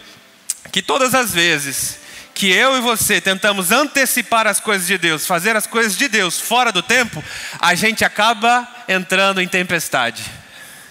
que 0.72 0.81
todas 0.81 1.13
as 1.13 1.34
vezes 1.34 2.04
que 2.36 2.51
eu 2.51 2.75
e 2.75 2.82
você 2.82 3.22
tentamos 3.22 3.72
antecipar 3.72 4.46
as 4.46 4.60
coisas 4.60 4.86
de 4.86 4.98
Deus, 4.98 5.25
fazer 5.25 5.56
as 5.56 5.65
coisas 5.65 5.98
de 5.98 6.10
Deus 6.10 6.39
fora 6.39 6.70
do 6.70 6.84
tempo, 6.84 7.24
a 7.60 7.74
gente 7.74 8.04
acaba 8.04 8.68
entrando 8.89 9.42
em 9.42 9.48
tempestade. 9.48 10.22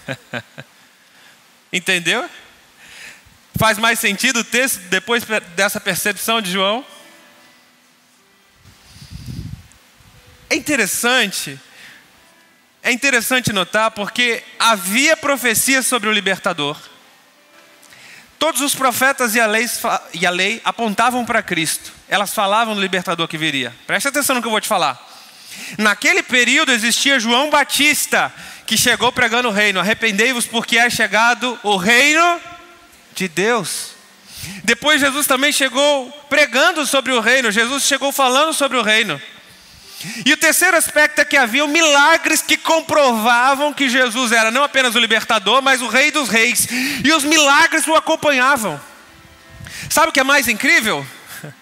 Entendeu? 1.71 2.27
Faz 3.57 3.77
mais 3.77 3.99
sentido 3.99 4.39
o 4.39 4.43
texto 4.43 4.79
depois 4.89 5.23
dessa 5.55 5.79
percepção 5.79 6.41
de 6.41 6.51
João? 6.51 6.83
É 10.49 10.55
interessante, 10.55 11.59
é 12.81 12.91
interessante 12.91 13.53
notar 13.53 13.91
porque 13.91 14.43
havia 14.57 15.15
profecia 15.15 15.83
sobre 15.83 16.09
o 16.09 16.11
libertador. 16.11 16.77
Todos 18.37 18.61
os 18.61 18.75
profetas 18.75 19.35
e 19.35 19.39
a 19.39 19.47
lei, 19.47 19.65
e 20.13 20.25
a 20.25 20.29
lei 20.29 20.61
apontavam 20.63 21.25
para 21.25 21.41
Cristo. 21.41 21.91
Elas 22.07 22.33
falavam 22.33 22.75
do 22.75 22.81
libertador 22.81 23.27
que 23.27 23.37
viria. 23.37 23.73
Preste 23.87 24.07
atenção 24.07 24.35
no 24.35 24.41
que 24.41 24.47
eu 24.47 24.51
vou 24.51 24.61
te 24.61 24.67
falar. 24.67 24.99
Naquele 25.77 26.21
período 26.21 26.71
existia 26.71 27.19
João 27.19 27.49
Batista, 27.49 28.31
que 28.65 28.77
chegou 28.77 29.11
pregando 29.11 29.47
o 29.47 29.51
reino. 29.51 29.79
Arrependei-vos 29.79 30.45
porque 30.45 30.77
é 30.77 30.89
chegado 30.89 31.57
o 31.63 31.77
reino 31.77 32.41
de 33.15 33.27
Deus. 33.27 33.95
Depois 34.63 35.01
Jesus 35.01 35.25
também 35.25 35.51
chegou 35.51 36.11
pregando 36.29 36.85
sobre 36.85 37.11
o 37.11 37.19
reino, 37.19 37.51
Jesus 37.51 37.83
chegou 37.83 38.11
falando 38.11 38.53
sobre 38.53 38.77
o 38.77 38.83
reino. 38.83 39.19
E 40.25 40.33
o 40.33 40.37
terceiro 40.37 40.75
aspecto 40.75 41.19
é 41.19 41.25
que 41.25 41.37
havia 41.37 41.65
milagres 41.67 42.41
que 42.41 42.57
comprovavam 42.57 43.73
que 43.73 43.89
Jesus 43.89 44.31
era 44.31 44.51
não 44.51 44.63
apenas 44.63 44.95
o 44.95 44.99
libertador, 44.99 45.61
mas 45.61 45.81
o 45.81 45.87
rei 45.87 46.11
dos 46.11 46.29
reis. 46.29 46.67
E 47.03 47.11
os 47.13 47.23
milagres 47.23 47.87
o 47.87 47.95
acompanhavam. 47.95 48.79
Sabe 49.89 50.09
o 50.09 50.11
que 50.11 50.19
é 50.19 50.23
mais 50.23 50.47
incrível? 50.47 51.05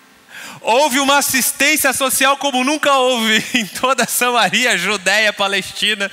Houve 0.62 1.00
uma 1.00 1.18
assistência 1.18 1.94
social 1.94 2.38
como 2.38 2.63
nunca 2.63 2.94
houve 2.94 3.44
em 3.54 3.66
toda 3.66 4.08
Samaria, 4.08 4.78
Judéia, 4.78 5.34
Palestina. 5.34 6.10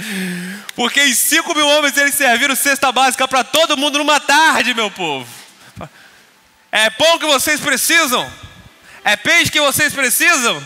Porque 0.74 1.00
em 1.02 1.14
cinco 1.14 1.54
mil 1.54 1.66
homens 1.66 1.96
eles 1.96 2.14
serviram 2.14 2.56
cesta 2.56 2.90
básica 2.90 3.28
para 3.28 3.44
todo 3.44 3.76
mundo 3.76 3.98
numa 3.98 4.18
tarde, 4.18 4.74
meu 4.74 4.90
povo. 4.90 5.28
É 6.72 6.90
pão 6.90 7.18
que 7.18 7.26
vocês 7.26 7.60
precisam? 7.60 8.30
É 9.04 9.16
peixe 9.16 9.50
que 9.50 9.60
vocês 9.60 9.92
precisam? 9.92 10.62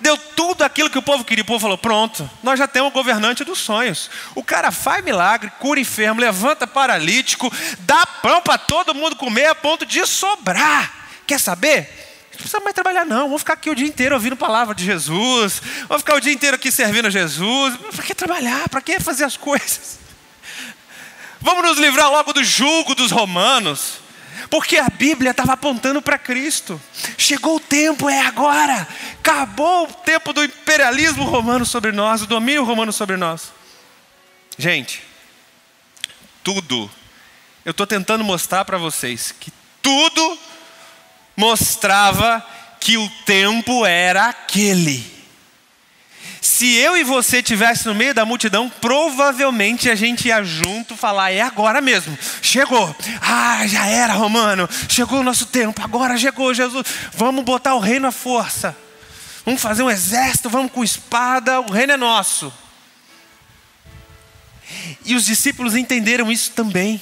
Deu 0.00 0.16
tudo 0.16 0.62
aquilo 0.62 0.88
que 0.88 0.98
o 0.98 1.02
povo 1.02 1.24
queria. 1.24 1.42
O 1.42 1.46
povo 1.46 1.60
falou: 1.60 1.78
pronto, 1.78 2.28
nós 2.42 2.58
já 2.58 2.66
temos 2.66 2.90
o 2.90 2.92
governante 2.92 3.44
dos 3.44 3.58
sonhos. 3.58 4.10
O 4.34 4.42
cara 4.42 4.70
faz 4.70 5.04
milagre, 5.04 5.52
cura 5.58 5.78
enfermo, 5.78 6.20
levanta 6.20 6.66
paralítico, 6.66 7.52
dá 7.80 8.06
pão 8.06 8.40
para 8.40 8.58
todo 8.58 8.94
mundo 8.94 9.16
comer 9.16 9.46
a 9.46 9.54
ponto 9.54 9.84
de 9.84 10.04
sobrar. 10.06 10.92
Quer 11.26 11.38
saber? 11.38 11.88
Não 12.32 12.38
precisa 12.38 12.60
mais 12.60 12.74
trabalhar, 12.74 13.04
não. 13.04 13.24
Vamos 13.24 13.42
ficar 13.42 13.52
aqui 13.52 13.68
o 13.68 13.74
dia 13.74 13.86
inteiro 13.86 14.14
ouvindo 14.14 14.32
a 14.32 14.36
palavra 14.36 14.74
de 14.74 14.84
Jesus. 14.84 15.60
Vamos 15.86 16.02
ficar 16.02 16.14
o 16.14 16.20
dia 16.20 16.32
inteiro 16.32 16.56
aqui 16.56 16.72
servindo 16.72 17.06
a 17.06 17.10
Jesus. 17.10 17.76
Para 17.94 18.04
que 18.04 18.14
trabalhar? 18.14 18.68
Para 18.70 18.80
que 18.80 18.98
fazer 18.98 19.24
as 19.24 19.36
coisas? 19.36 19.98
Vamos 21.40 21.62
nos 21.62 21.78
livrar 21.78 22.10
logo 22.10 22.32
do 22.32 22.42
julgo 22.42 22.94
dos 22.94 23.10
romanos. 23.10 24.00
Porque 24.50 24.76
a 24.76 24.88
Bíblia 24.88 25.30
estava 25.30 25.52
apontando 25.52 26.02
para 26.02 26.18
Cristo. 26.18 26.80
Chegou 27.16 27.56
o 27.56 27.60
tempo, 27.60 28.10
é 28.10 28.20
agora. 28.20 28.86
Acabou 29.20 29.84
o 29.84 29.92
tempo 29.92 30.32
do 30.32 30.42
imperialismo 30.42 31.24
romano 31.24 31.64
sobre 31.64 31.92
nós, 31.92 32.22
do 32.22 32.26
domínio 32.26 32.64
romano 32.64 32.92
sobre 32.92 33.16
nós. 33.16 33.52
Gente, 34.58 35.02
tudo. 36.42 36.90
Eu 37.64 37.70
estou 37.70 37.86
tentando 37.86 38.24
mostrar 38.24 38.64
para 38.64 38.76
vocês 38.76 39.32
que 39.38 39.52
tudo 39.80 40.38
mostrava 41.36 42.44
que 42.80 42.98
o 42.98 43.08
tempo 43.24 43.86
era 43.86 44.26
aquele. 44.30 45.19
Se 46.40 46.74
eu 46.74 46.96
e 46.96 47.04
você 47.04 47.38
estivesse 47.38 47.86
no 47.86 47.94
meio 47.94 48.14
da 48.14 48.24
multidão, 48.24 48.70
provavelmente 48.80 49.90
a 49.90 49.94
gente 49.94 50.28
ia 50.28 50.42
junto 50.42 50.96
falar: 50.96 51.30
é 51.30 51.42
agora 51.42 51.80
mesmo, 51.80 52.16
chegou. 52.40 52.94
Ah, 53.20 53.66
já 53.66 53.86
era, 53.86 54.14
Romano, 54.14 54.68
chegou 54.88 55.20
o 55.20 55.24
nosso 55.24 55.46
tempo, 55.46 55.82
agora 55.82 56.16
chegou 56.16 56.54
Jesus. 56.54 56.86
Vamos 57.12 57.44
botar 57.44 57.74
o 57.74 57.78
reino 57.80 58.06
à 58.06 58.12
força. 58.12 58.76
Vamos 59.44 59.60
fazer 59.60 59.82
um 59.82 59.90
exército, 59.90 60.48
vamos 60.48 60.72
com 60.72 60.82
espada, 60.82 61.60
o 61.60 61.70
reino 61.70 61.92
é 61.92 61.96
nosso. 61.96 62.52
E 65.04 65.14
os 65.14 65.26
discípulos 65.26 65.74
entenderam 65.74 66.30
isso 66.30 66.52
também. 66.52 67.00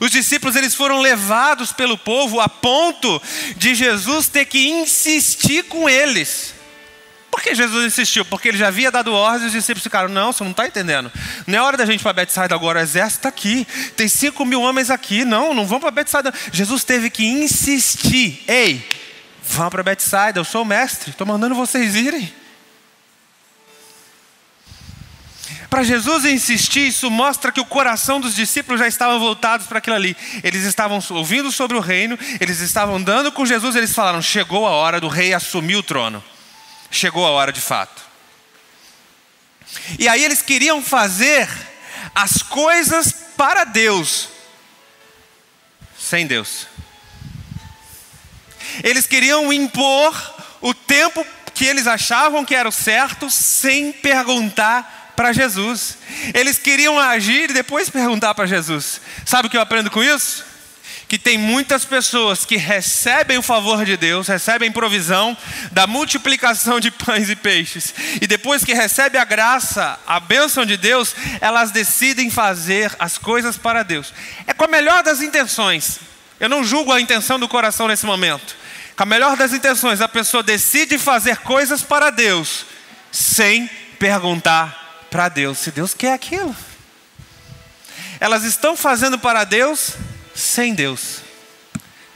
Os 0.00 0.10
discípulos 0.10 0.56
eles 0.56 0.74
foram 0.74 1.00
levados 1.00 1.72
pelo 1.72 1.96
povo 1.96 2.40
a 2.40 2.48
ponto 2.48 3.22
de 3.56 3.74
Jesus 3.74 4.28
ter 4.28 4.44
que 4.44 4.68
insistir 4.68 5.64
com 5.64 5.88
eles. 5.88 6.57
Por 7.38 7.44
que 7.44 7.54
Jesus 7.54 7.86
insistiu? 7.86 8.24
Porque 8.24 8.48
ele 8.48 8.58
já 8.58 8.66
havia 8.66 8.90
dado 8.90 9.14
ordens 9.14 9.44
e 9.44 9.46
os 9.46 9.52
discípulos 9.52 9.84
ficaram: 9.84 10.08
Não, 10.08 10.32
você 10.32 10.42
não 10.42 10.50
está 10.50 10.66
entendendo. 10.66 11.08
Não 11.46 11.56
é 11.56 11.62
hora 11.62 11.76
da 11.76 11.86
gente 11.86 12.02
para 12.02 12.12
Betsaida 12.12 12.52
agora, 12.52 12.80
o 12.80 12.82
exército 12.82 13.18
está 13.20 13.28
aqui. 13.28 13.64
Tem 13.96 14.08
cinco 14.08 14.44
mil 14.44 14.60
homens 14.60 14.90
aqui. 14.90 15.24
Não, 15.24 15.54
não 15.54 15.64
vão 15.64 15.78
para 15.78 15.92
Betsaida. 15.92 16.34
Jesus 16.50 16.82
teve 16.82 17.08
que 17.10 17.24
insistir: 17.24 18.42
Ei, 18.48 18.84
vão 19.40 19.70
para 19.70 19.84
Betsaida, 19.84 20.40
eu 20.40 20.44
sou 20.44 20.62
o 20.62 20.64
mestre, 20.64 21.10
estou 21.10 21.24
mandando 21.24 21.54
vocês 21.54 21.94
irem. 21.94 22.28
Para 25.70 25.84
Jesus 25.84 26.24
insistir, 26.24 26.88
isso 26.88 27.08
mostra 27.08 27.52
que 27.52 27.60
o 27.60 27.64
coração 27.64 28.20
dos 28.20 28.34
discípulos 28.34 28.80
já 28.80 28.88
estava 28.88 29.16
voltados 29.16 29.68
para 29.68 29.78
aquilo 29.78 29.94
ali. 29.94 30.16
Eles 30.42 30.64
estavam 30.64 31.00
ouvindo 31.10 31.52
sobre 31.52 31.76
o 31.76 31.80
reino, 31.80 32.18
eles 32.40 32.58
estavam 32.58 32.96
andando 32.96 33.30
com 33.30 33.46
Jesus, 33.46 33.76
eles 33.76 33.94
falaram: 33.94 34.20
chegou 34.20 34.66
a 34.66 34.70
hora 34.70 35.00
do 35.00 35.06
rei 35.06 35.32
assumir 35.32 35.76
o 35.76 35.84
trono. 35.84 36.20
Chegou 36.90 37.26
a 37.26 37.30
hora 37.30 37.52
de 37.52 37.60
fato. 37.60 38.02
E 39.98 40.08
aí 40.08 40.24
eles 40.24 40.42
queriam 40.42 40.82
fazer 40.82 41.48
as 42.14 42.42
coisas 42.42 43.12
para 43.36 43.64
Deus, 43.64 44.28
sem 45.98 46.26
Deus. 46.26 46.66
Eles 48.82 49.06
queriam 49.06 49.52
impor 49.52 50.34
o 50.60 50.72
tempo 50.72 51.24
que 51.54 51.64
eles 51.64 51.86
achavam 51.86 52.44
que 52.44 52.54
era 52.54 52.68
o 52.68 52.72
certo, 52.72 53.28
sem 53.28 53.92
perguntar 53.92 55.12
para 55.16 55.32
Jesus. 55.32 55.98
Eles 56.32 56.58
queriam 56.58 56.98
agir 56.98 57.50
e 57.50 57.52
depois 57.52 57.90
perguntar 57.90 58.34
para 58.34 58.46
Jesus. 58.46 59.00
Sabe 59.26 59.48
o 59.48 59.50
que 59.50 59.56
eu 59.56 59.60
aprendo 59.60 59.90
com 59.90 60.02
isso? 60.02 60.44
Que 61.08 61.18
tem 61.18 61.38
muitas 61.38 61.86
pessoas 61.86 62.44
que 62.44 62.56
recebem 62.56 63.38
o 63.38 63.42
favor 63.42 63.82
de 63.84 63.96
Deus, 63.96 64.28
recebem 64.28 64.70
provisão 64.70 65.34
da 65.72 65.86
multiplicação 65.86 66.78
de 66.78 66.90
pães 66.90 67.30
e 67.30 67.34
peixes, 67.34 67.94
e 68.20 68.26
depois 68.26 68.62
que 68.62 68.74
recebe 68.74 69.16
a 69.16 69.24
graça, 69.24 69.98
a 70.06 70.20
bênção 70.20 70.66
de 70.66 70.76
Deus, 70.76 71.16
elas 71.40 71.70
decidem 71.70 72.30
fazer 72.30 72.94
as 72.98 73.16
coisas 73.16 73.56
para 73.56 73.82
Deus. 73.82 74.12
É 74.46 74.52
com 74.52 74.64
a 74.64 74.68
melhor 74.68 75.02
das 75.02 75.22
intenções. 75.22 75.98
Eu 76.38 76.48
não 76.48 76.62
julgo 76.62 76.92
a 76.92 77.00
intenção 77.00 77.38
do 77.38 77.48
coração 77.48 77.88
nesse 77.88 78.04
momento. 78.04 78.54
Com 78.94 79.02
a 79.04 79.06
melhor 79.06 79.36
das 79.36 79.52
intenções, 79.52 80.00
a 80.00 80.08
pessoa 80.08 80.42
decide 80.42 80.98
fazer 80.98 81.38
coisas 81.38 81.82
para 81.82 82.10
Deus 82.10 82.66
sem 83.10 83.68
perguntar 83.98 85.06
para 85.10 85.28
Deus, 85.28 85.58
se 85.58 85.70
Deus 85.70 85.94
quer 85.94 86.12
aquilo. 86.12 86.54
Elas 88.20 88.44
estão 88.44 88.76
fazendo 88.76 89.18
para 89.18 89.44
Deus 89.44 89.94
sem 90.38 90.74
Deus. 90.74 91.20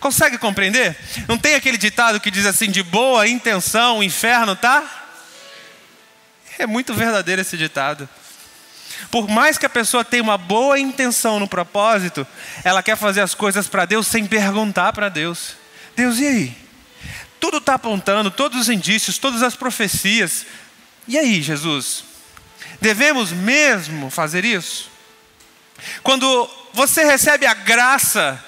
Consegue 0.00 0.38
compreender? 0.38 0.96
Não 1.28 1.38
tem 1.38 1.54
aquele 1.54 1.76
ditado 1.76 2.20
que 2.20 2.30
diz 2.30 2.46
assim: 2.46 2.70
de 2.70 2.82
boa 2.82 3.26
intenção 3.26 3.98
o 3.98 4.02
inferno 4.02 4.56
tá? 4.56 4.82
É 6.58 6.66
muito 6.66 6.94
verdadeiro 6.94 7.40
esse 7.40 7.56
ditado. 7.56 8.08
Por 9.10 9.28
mais 9.28 9.58
que 9.58 9.66
a 9.66 9.70
pessoa 9.70 10.04
tenha 10.04 10.22
uma 10.22 10.38
boa 10.38 10.78
intenção 10.78 11.40
no 11.40 11.48
propósito, 11.48 12.26
ela 12.62 12.82
quer 12.82 12.96
fazer 12.96 13.20
as 13.20 13.34
coisas 13.34 13.66
para 13.66 13.84
Deus 13.84 14.06
sem 14.06 14.26
perguntar 14.26 14.92
para 14.92 15.08
Deus. 15.08 15.56
Deus, 15.96 16.18
e 16.18 16.26
aí? 16.26 16.56
Tudo 17.40 17.58
está 17.58 17.74
apontando, 17.74 18.30
todos 18.30 18.60
os 18.60 18.68
indícios, 18.68 19.18
todas 19.18 19.42
as 19.42 19.56
profecias. 19.56 20.46
E 21.08 21.18
aí, 21.18 21.42
Jesus? 21.42 22.04
Devemos 22.80 23.32
mesmo 23.32 24.10
fazer 24.10 24.44
isso? 24.44 24.91
Quando 26.02 26.50
você 26.72 27.04
recebe 27.04 27.46
a 27.46 27.54
graça, 27.54 28.42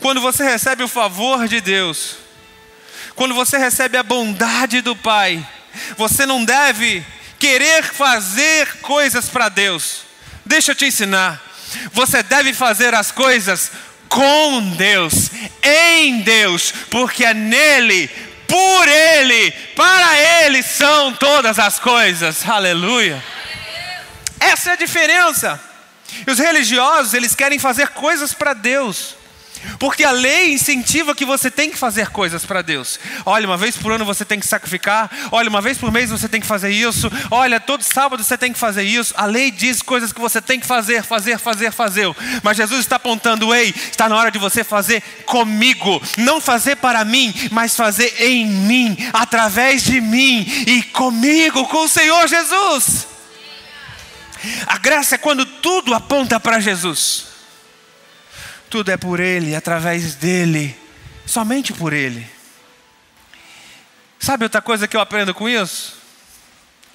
quando 0.00 0.20
você 0.20 0.44
recebe 0.44 0.82
o 0.82 0.88
favor 0.88 1.46
de 1.46 1.60
Deus, 1.60 2.16
quando 3.14 3.34
você 3.34 3.58
recebe 3.58 3.96
a 3.96 4.02
bondade 4.02 4.80
do 4.80 4.96
Pai, 4.96 5.46
você 5.96 6.24
não 6.26 6.44
deve 6.44 7.04
querer 7.38 7.84
fazer 7.84 8.80
coisas 8.80 9.28
para 9.28 9.48
Deus. 9.48 10.02
Deixa 10.44 10.72
eu 10.72 10.74
te 10.74 10.86
ensinar. 10.86 11.40
Você 11.92 12.22
deve 12.22 12.52
fazer 12.52 12.94
as 12.94 13.10
coisas 13.10 13.70
com 14.08 14.74
Deus, 14.76 15.30
em 15.62 16.20
Deus, 16.22 16.72
porque 16.90 17.24
é 17.24 17.32
nele, 17.32 18.08
por 18.48 18.88
Ele, 18.88 19.52
para 19.76 20.18
Ele 20.18 20.62
são 20.62 21.12
todas 21.12 21.58
as 21.58 21.78
coisas. 21.78 22.46
Aleluia. 22.48 23.22
Essa 24.40 24.70
é 24.70 24.72
a 24.72 24.76
diferença. 24.76 25.69
E 26.26 26.30
os 26.30 26.38
religiosos, 26.38 27.14
eles 27.14 27.34
querem 27.34 27.58
fazer 27.58 27.88
coisas 27.88 28.32
para 28.32 28.52
Deus. 28.52 29.20
Porque 29.78 30.04
a 30.04 30.10
lei 30.10 30.52
incentiva 30.52 31.14
que 31.14 31.24
você 31.24 31.50
tem 31.50 31.70
que 31.70 31.76
fazer 31.76 32.08
coisas 32.08 32.44
para 32.44 32.62
Deus. 32.62 32.98
Olha, 33.26 33.46
uma 33.46 33.56
vez 33.56 33.76
por 33.76 33.92
ano 33.92 34.04
você 34.04 34.24
tem 34.24 34.40
que 34.40 34.46
sacrificar. 34.46 35.10
Olha, 35.30 35.48
uma 35.48 35.60
vez 35.60 35.76
por 35.78 35.92
mês 35.92 36.10
você 36.10 36.28
tem 36.28 36.40
que 36.40 36.46
fazer 36.46 36.70
isso. 36.70 37.10
Olha, 37.30 37.60
todo 37.60 37.82
sábado 37.82 38.22
você 38.22 38.38
tem 38.38 38.52
que 38.52 38.58
fazer 38.58 38.82
isso. 38.82 39.14
A 39.16 39.26
lei 39.26 39.50
diz 39.50 39.82
coisas 39.82 40.12
que 40.12 40.20
você 40.20 40.40
tem 40.40 40.58
que 40.58 40.66
fazer, 40.66 41.02
fazer, 41.02 41.38
fazer, 41.38 41.72
fazer. 41.72 42.06
Mas 42.42 42.56
Jesus 42.56 42.80
está 42.80 42.96
apontando: 42.96 43.54
ei, 43.54 43.74
está 43.90 44.08
na 44.08 44.16
hora 44.16 44.30
de 44.30 44.38
você 44.38 44.64
fazer 44.64 45.02
comigo. 45.26 46.00
Não 46.16 46.40
fazer 46.40 46.76
para 46.76 47.04
mim, 47.04 47.34
mas 47.50 47.76
fazer 47.76 48.14
em 48.22 48.46
mim, 48.46 48.96
através 49.12 49.82
de 49.84 50.00
mim 50.00 50.46
e 50.66 50.82
comigo, 50.84 51.66
com 51.68 51.84
o 51.84 51.88
Senhor 51.88 52.26
Jesus. 52.28 53.09
A 54.66 54.78
graça 54.78 55.14
é 55.14 55.18
quando 55.18 55.44
tudo 55.44 55.94
aponta 55.94 56.40
para 56.40 56.60
Jesus. 56.60 57.26
Tudo 58.68 58.90
é 58.90 58.96
por 58.96 59.20
Ele, 59.20 59.54
através 59.54 60.14
dEle, 60.14 60.78
somente 61.26 61.72
por 61.72 61.92
Ele. 61.92 62.26
Sabe 64.18 64.44
outra 64.44 64.62
coisa 64.62 64.86
que 64.86 64.96
eu 64.96 65.00
aprendo 65.00 65.34
com 65.34 65.48
isso? 65.48 65.98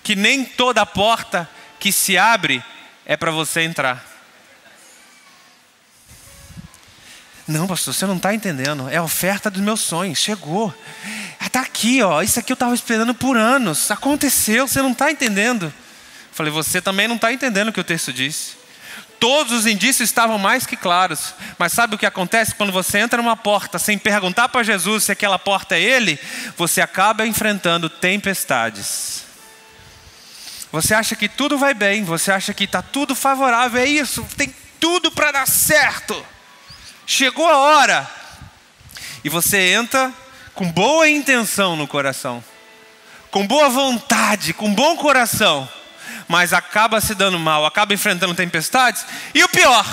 Que 0.04 0.16
nem 0.16 0.46
toda 0.46 0.86
porta 0.86 1.50
que 1.80 1.92
se 1.92 2.18
abre 2.18 2.64
é 3.06 3.18
para 3.18 3.32
você 3.32 3.62
entrar. 3.62 4.04
Não, 7.48 7.68
pastor, 7.68 7.94
você 7.94 8.06
não 8.06 8.18
está 8.18 8.34
entendendo. 8.34 8.90
É 8.90 8.98
a 8.98 9.04
oferta 9.04 9.52
dos 9.52 9.62
meus 9.62 9.82
sonhos. 9.82 10.18
Chegou. 10.18 10.74
Está 11.40 11.62
aqui, 11.62 12.02
ó. 12.02 12.22
Isso 12.22 12.40
aqui 12.40 12.52
eu 12.52 12.56
estava 12.56 12.74
esperando 12.74 13.14
por 13.14 13.38
anos. 13.38 13.92
Aconteceu, 13.92 14.68
você 14.68 14.82
não 14.82 14.92
está 14.92 15.12
entendendo. 15.12 15.72
Falei, 16.36 16.52
você 16.52 16.82
também 16.82 17.08
não 17.08 17.16
está 17.16 17.32
entendendo 17.32 17.70
o 17.70 17.72
que 17.72 17.80
o 17.80 17.84
texto 17.84 18.12
disse. 18.12 18.58
Todos 19.22 19.54
os 19.54 19.66
indícios 19.66 20.10
estavam 20.10 20.38
mais 20.38 20.66
que 20.66 20.76
claros. 20.76 21.34
Mas 21.58 21.72
sabe 21.72 21.96
o 21.96 21.98
que 21.98 22.06
acontece 22.06 22.54
quando 22.54 22.74
você 22.74 22.98
entra 22.98 23.22
numa 23.22 23.38
porta 23.38 23.80
sem 23.80 23.98
perguntar 23.98 24.50
para 24.50 24.62
Jesus 24.62 25.06
se 25.06 25.14
aquela 25.14 25.40
porta 25.40 25.76
é 25.76 25.82
Ele? 25.82 26.20
Você 26.58 26.82
acaba 26.82 27.26
enfrentando 27.26 27.90
tempestades. 27.90 29.24
Você 30.74 30.94
acha 30.94 31.16
que 31.16 31.30
tudo 31.30 31.58
vai 31.58 31.74
bem, 31.74 32.04
você 32.04 32.34
acha 32.34 32.54
que 32.54 32.66
está 32.66 32.82
tudo 32.82 33.16
favorável, 33.16 33.82
é 33.82 33.86
isso, 33.86 34.28
tem 34.36 34.54
tudo 34.78 35.10
para 35.10 35.32
dar 35.32 35.48
certo. 35.48 36.22
Chegou 37.08 37.48
a 37.48 37.60
hora. 37.60 38.12
E 39.24 39.30
você 39.30 39.72
entra 39.72 40.14
com 40.54 40.70
boa 40.70 41.08
intenção 41.08 41.78
no 41.78 41.88
coração, 41.88 42.44
com 43.32 43.48
boa 43.48 43.70
vontade, 43.70 44.52
com 44.52 44.74
bom 44.74 44.98
coração 44.98 45.70
mas 46.28 46.54
acaba 46.54 47.02
se 47.02 47.14
dando 47.14 47.40
mal, 47.40 47.66
acaba 47.66 47.94
enfrentando 47.94 48.34
tempestades, 48.34 49.06
e 49.34 49.44
o 49.44 49.50
pior, 49.50 49.86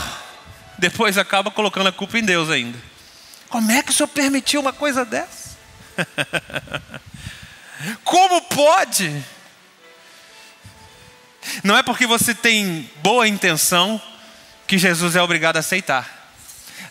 depois 0.79 1.18
acaba 1.18 1.51
colocando 1.51 1.88
a 1.88 1.92
culpa 1.92 2.18
em 2.18 2.25
Deus 2.25 2.51
ainda. 2.51 2.79
Como 3.49 3.71
é 3.71 3.83
que 3.83 3.90
o 3.90 3.92
Senhor 3.92 4.09
permitiu 4.09 4.61
uma 4.61 4.73
coisa 4.73 5.05
dessa? 5.05 5.53
Como 8.05 8.40
pode? 8.42 9.25
Não 11.62 11.77
é 11.77 11.83
porque 11.83 12.07
você 12.07 12.35
tem 12.35 12.88
boa 13.03 13.27
intenção 13.27 14.01
que 14.66 14.79
Jesus 14.79 15.16
é 15.16 15.23
obrigado 15.23 15.57
a 15.57 15.61
aceitar. 15.61 16.09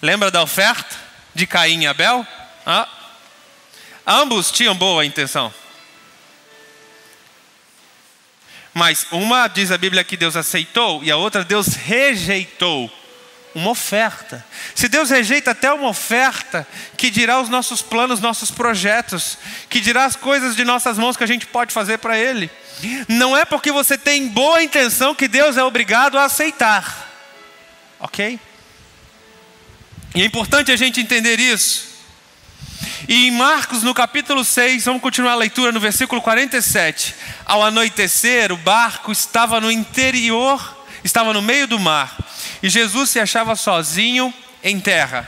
Lembra 0.01 0.30
da 0.30 0.41
oferta 0.41 0.95
de 1.34 1.47
Caim 1.47 1.82
e 1.82 1.88
Abel? 1.88 2.25
Ah. 2.65 2.88
Ambos 4.06 4.51
tinham 4.51 4.75
boa 4.75 5.06
intenção. 5.06 5.54
Mas 8.73 9.05
uma 9.12 9.47
diz 9.47 9.71
a 9.71 9.77
Bíblia 9.77 10.03
que 10.03 10.15
Deus 10.15 10.36
aceitou 10.36 11.03
e 11.03 11.12
a 11.12 11.17
outra 11.17 11.43
Deus 11.43 11.67
rejeitou 11.67 12.89
uma 13.53 13.71
oferta. 13.71 14.45
Se 14.73 14.88
Deus 14.88 15.10
rejeita 15.10 15.51
até 15.51 15.71
uma 15.73 15.89
oferta, 15.89 16.65
que 16.95 17.10
dirá 17.10 17.41
os 17.41 17.49
nossos 17.49 17.81
planos, 17.81 18.21
nossos 18.21 18.49
projetos, 18.49 19.38
que 19.69 19.79
dirá 19.79 20.05
as 20.05 20.15
coisas 20.15 20.55
de 20.55 20.63
nossas 20.63 20.97
mãos 20.97 21.17
que 21.17 21.23
a 21.23 21.27
gente 21.27 21.45
pode 21.45 21.73
fazer 21.73 21.97
para 21.97 22.17
Ele. 22.17 22.49
Não 23.07 23.36
é 23.36 23.43
porque 23.43 23.71
você 23.71 23.97
tem 23.97 24.29
boa 24.29 24.63
intenção 24.63 25.13
que 25.13 25.27
Deus 25.27 25.57
é 25.57 25.63
obrigado 25.63 26.17
a 26.17 26.25
aceitar, 26.25 27.10
ok? 27.99 28.39
E 30.15 30.21
é 30.21 30.25
importante 30.25 30.71
a 30.71 30.75
gente 30.75 30.99
entender 30.99 31.39
isso. 31.39 31.90
E 33.08 33.28
em 33.28 33.32
Marcos, 33.32 33.84
no 33.84 33.94
capítulo 33.94 34.44
6, 34.44 34.86
vamos 34.86 35.02
continuar 35.02 35.34
a 35.34 35.36
leitura 35.36 35.72
no 35.72 35.80
versículo 35.80 36.22
47. 36.22 37.15
Ao 37.46 37.63
anoitecer, 37.63 38.52
o 38.52 38.58
barco 38.58 39.12
estava 39.12 39.60
no 39.60 39.72
interior, 39.72 40.86
estava 41.04 41.34
no 41.34 41.41
meio 41.41 41.67
do 41.67 41.80
mar, 41.80 42.15
e 42.62 42.70
Jesus 42.70 43.10
se 43.10 43.20
achava 43.20 43.56
sozinho 43.56 44.34
em 44.63 44.80
terra. 44.80 45.28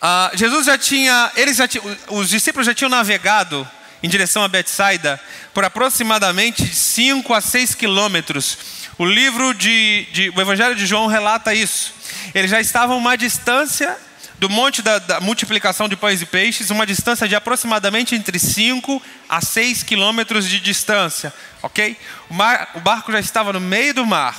Ah, 0.00 0.30
Jesus 0.34 0.66
já 0.66 0.76
tinha, 0.76 1.32
eles 1.34 1.56
já 1.56 1.64
os 2.08 2.28
discípulos 2.28 2.66
já 2.66 2.74
tinham 2.74 2.90
navegado 2.90 3.66
em 4.02 4.08
direção 4.08 4.44
a 4.44 4.48
Betsaida 4.48 5.18
por 5.54 5.64
aproximadamente 5.64 6.66
5 6.66 7.32
a 7.32 7.40
6 7.40 7.74
quilômetros. 7.74 8.58
O 8.98 9.06
livro 9.06 9.54
de, 9.54 10.06
de, 10.12 10.28
o 10.28 10.40
Evangelho 10.40 10.74
de 10.74 10.84
João 10.84 11.06
relata 11.06 11.54
isso. 11.54 11.94
Eles 12.34 12.50
já 12.50 12.60
estavam 12.60 12.98
uma 12.98 13.16
distância 13.16 13.96
do 14.38 14.50
monte 14.50 14.82
da, 14.82 14.98
da, 14.98 15.20
multiplicação 15.20 15.88
de 15.88 15.96
pães 15.96 16.20
e 16.20 16.26
peixes, 16.26 16.70
uma 16.70 16.86
distância 16.86 17.28
de 17.28 17.34
aproximadamente 17.34 18.14
entre 18.14 18.38
5 18.38 19.00
a 19.28 19.40
6 19.40 19.82
quilômetros 19.82 20.48
de 20.48 20.60
distância, 20.60 21.32
ok? 21.62 21.96
O, 22.28 22.34
mar, 22.34 22.70
o 22.74 22.80
barco 22.80 23.12
já 23.12 23.20
estava 23.20 23.52
no 23.52 23.60
meio 23.60 23.94
do 23.94 24.04
mar. 24.04 24.36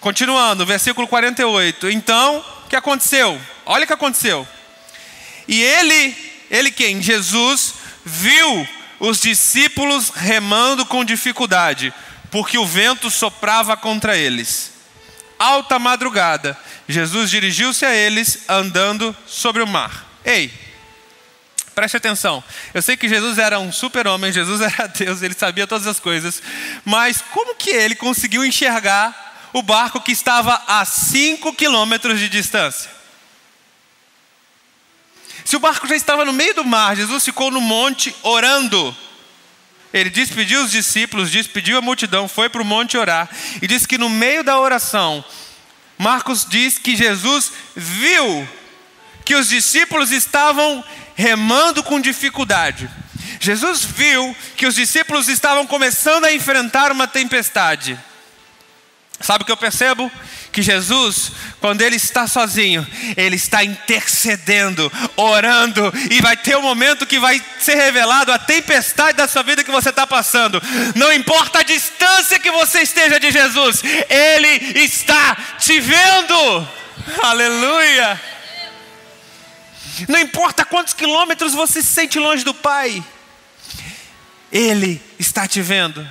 Continuando, 0.00 0.66
versículo 0.66 1.08
48. 1.08 1.90
Então, 1.90 2.44
o 2.64 2.68
que 2.68 2.76
aconteceu? 2.76 3.40
Olha 3.64 3.84
o 3.84 3.86
que 3.86 3.92
aconteceu. 3.92 4.46
E 5.48 5.62
ele, 5.62 6.16
ele 6.50 6.70
quem? 6.70 7.00
Jesus 7.00 7.74
viu 8.04 8.68
os 8.98 9.20
discípulos 9.20 10.10
remando 10.10 10.84
com 10.86 11.04
dificuldade, 11.04 11.92
porque 12.30 12.58
o 12.58 12.66
vento 12.66 13.10
soprava 13.10 13.76
contra 13.76 14.16
eles. 14.16 14.75
Alta 15.38 15.78
madrugada, 15.78 16.58
Jesus 16.88 17.30
dirigiu-se 17.30 17.84
a 17.84 17.94
eles 17.94 18.40
andando 18.48 19.14
sobre 19.26 19.62
o 19.62 19.66
mar. 19.66 20.06
Ei, 20.24 20.52
preste 21.74 21.96
atenção. 21.96 22.42
Eu 22.72 22.80
sei 22.80 22.96
que 22.96 23.08
Jesus 23.08 23.38
era 23.38 23.58
um 23.58 23.70
super-homem, 23.70 24.32
Jesus 24.32 24.60
era 24.60 24.86
Deus, 24.96 25.20
ele 25.20 25.34
sabia 25.34 25.66
todas 25.66 25.86
as 25.86 26.00
coisas. 26.00 26.42
Mas 26.84 27.22
como 27.32 27.54
que 27.54 27.70
ele 27.70 27.94
conseguiu 27.94 28.44
enxergar 28.44 29.50
o 29.52 29.62
barco 29.62 30.00
que 30.00 30.12
estava 30.12 30.62
a 30.66 30.84
5 30.84 31.52
quilômetros 31.54 32.18
de 32.18 32.28
distância? 32.28 32.90
Se 35.44 35.54
o 35.54 35.60
barco 35.60 35.86
já 35.86 35.94
estava 35.94 36.24
no 36.24 36.32
meio 36.32 36.54
do 36.54 36.64
mar, 36.64 36.96
Jesus 36.96 37.24
ficou 37.24 37.50
no 37.52 37.60
monte 37.60 38.14
orando. 38.22 38.96
Ele 39.96 40.10
despediu 40.10 40.62
os 40.62 40.70
discípulos, 40.70 41.30
despediu 41.30 41.78
a 41.78 41.80
multidão, 41.80 42.28
foi 42.28 42.50
para 42.50 42.60
o 42.60 42.64
monte 42.64 42.98
orar. 42.98 43.30
E 43.62 43.66
disse 43.66 43.88
que 43.88 43.96
no 43.96 44.10
meio 44.10 44.44
da 44.44 44.60
oração, 44.60 45.24
Marcos 45.96 46.46
diz 46.46 46.76
que 46.76 46.94
Jesus 46.94 47.50
viu 47.74 48.46
que 49.24 49.34
os 49.34 49.48
discípulos 49.48 50.10
estavam 50.10 50.84
remando 51.14 51.82
com 51.82 51.98
dificuldade. 51.98 52.90
Jesus 53.40 53.84
viu 53.84 54.36
que 54.54 54.66
os 54.66 54.74
discípulos 54.74 55.28
estavam 55.28 55.66
começando 55.66 56.26
a 56.26 56.32
enfrentar 56.32 56.92
uma 56.92 57.08
tempestade. 57.08 57.98
Sabe 59.18 59.42
o 59.42 59.46
que 59.46 59.52
eu 59.52 59.56
percebo? 59.56 60.12
Que 60.56 60.62
Jesus, 60.62 61.32
quando 61.60 61.82
ele 61.82 61.96
está 61.96 62.26
sozinho, 62.26 62.86
ele 63.14 63.36
está 63.36 63.62
intercedendo, 63.62 64.90
orando, 65.14 65.92
e 66.10 66.22
vai 66.22 66.34
ter 66.34 66.56
um 66.56 66.62
momento 66.62 67.04
que 67.04 67.18
vai 67.18 67.44
ser 67.60 67.74
revelado 67.74 68.32
a 68.32 68.38
tempestade 68.38 69.18
da 69.18 69.28
sua 69.28 69.42
vida 69.42 69.62
que 69.62 69.70
você 69.70 69.90
está 69.90 70.06
passando. 70.06 70.58
Não 70.94 71.12
importa 71.12 71.58
a 71.58 71.62
distância 71.62 72.38
que 72.38 72.50
você 72.50 72.80
esteja 72.80 73.20
de 73.20 73.30
Jesus, 73.30 73.82
ele 74.08 74.80
está 74.80 75.36
te 75.58 75.78
vendo. 75.78 76.68
Aleluia! 77.22 78.18
Não 80.08 80.18
importa 80.18 80.64
quantos 80.64 80.94
quilômetros 80.94 81.52
você 81.52 81.82
se 81.82 81.88
sente 81.88 82.18
longe 82.18 82.42
do 82.42 82.54
Pai, 82.54 83.04
Ele 84.50 85.02
está 85.18 85.46
te 85.46 85.60
vendo. 85.60 86.06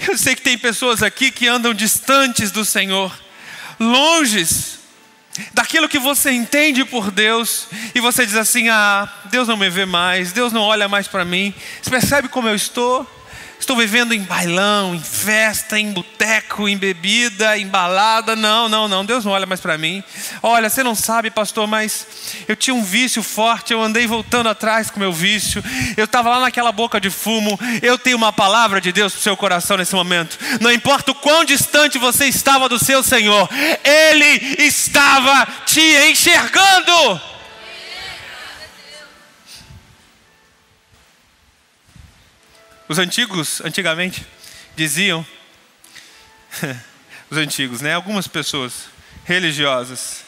Eu 0.00 0.18
sei 0.18 0.34
que 0.34 0.42
tem 0.42 0.58
pessoas 0.58 1.00
aqui 1.00 1.30
que 1.30 1.46
andam 1.46 1.72
distantes 1.72 2.50
do 2.50 2.64
Senhor, 2.64 3.25
longes 3.78 4.78
daquilo 5.52 5.88
que 5.88 5.98
você 5.98 6.30
entende 6.30 6.84
por 6.84 7.10
Deus, 7.10 7.66
e 7.94 8.00
você 8.00 8.24
diz 8.24 8.36
assim: 8.36 8.68
Ah, 8.68 9.08
Deus 9.26 9.48
não 9.48 9.56
me 9.56 9.68
vê 9.68 9.84
mais, 9.84 10.32
Deus 10.32 10.52
não 10.52 10.62
olha 10.62 10.88
mais 10.88 11.06
para 11.08 11.24
mim. 11.24 11.54
Você 11.82 11.90
percebe 11.90 12.28
como 12.28 12.48
eu 12.48 12.54
estou? 12.54 13.06
Estou 13.58 13.76
vivendo 13.76 14.12
em 14.12 14.20
bailão, 14.20 14.94
em 14.94 15.00
festa, 15.00 15.78
em 15.78 15.90
boteco, 15.92 16.68
em 16.68 16.76
bebida, 16.76 17.58
em 17.58 17.66
balada. 17.66 18.36
Não, 18.36 18.68
não, 18.68 18.86
não. 18.86 19.04
Deus 19.04 19.24
não 19.24 19.32
olha 19.32 19.46
mais 19.46 19.60
para 19.60 19.78
mim. 19.78 20.04
Olha, 20.42 20.68
você 20.68 20.82
não 20.82 20.94
sabe, 20.94 21.30
pastor, 21.30 21.66
mas 21.66 22.06
eu 22.46 22.54
tinha 22.54 22.74
um 22.74 22.84
vício 22.84 23.22
forte. 23.22 23.72
Eu 23.72 23.82
andei 23.82 24.06
voltando 24.06 24.48
atrás 24.48 24.90
com 24.90 25.00
meu 25.00 25.12
vício. 25.12 25.64
Eu 25.96 26.04
estava 26.04 26.30
lá 26.30 26.40
naquela 26.40 26.70
boca 26.70 27.00
de 27.00 27.10
fumo. 27.10 27.58
Eu 27.82 27.98
tenho 27.98 28.16
uma 28.16 28.32
palavra 28.32 28.80
de 28.80 28.92
Deus 28.92 29.12
para 29.12 29.20
o 29.20 29.22
seu 29.22 29.36
coração 29.36 29.76
nesse 29.76 29.94
momento. 29.94 30.38
Não 30.60 30.70
importa 30.70 31.10
o 31.10 31.14
quão 31.14 31.44
distante 31.44 31.98
você 31.98 32.26
estava 32.26 32.68
do 32.68 32.78
seu 32.78 33.02
Senhor, 33.02 33.48
Ele 33.82 34.64
estava 34.64 35.46
te 35.64 35.80
enxergando. 36.10 37.35
Os 42.88 43.00
antigos, 43.00 43.60
antigamente, 43.62 44.24
diziam, 44.76 45.26
os 47.28 47.36
antigos, 47.36 47.80
né? 47.80 47.94
Algumas 47.94 48.28
pessoas 48.28 48.84
religiosas 49.24 50.24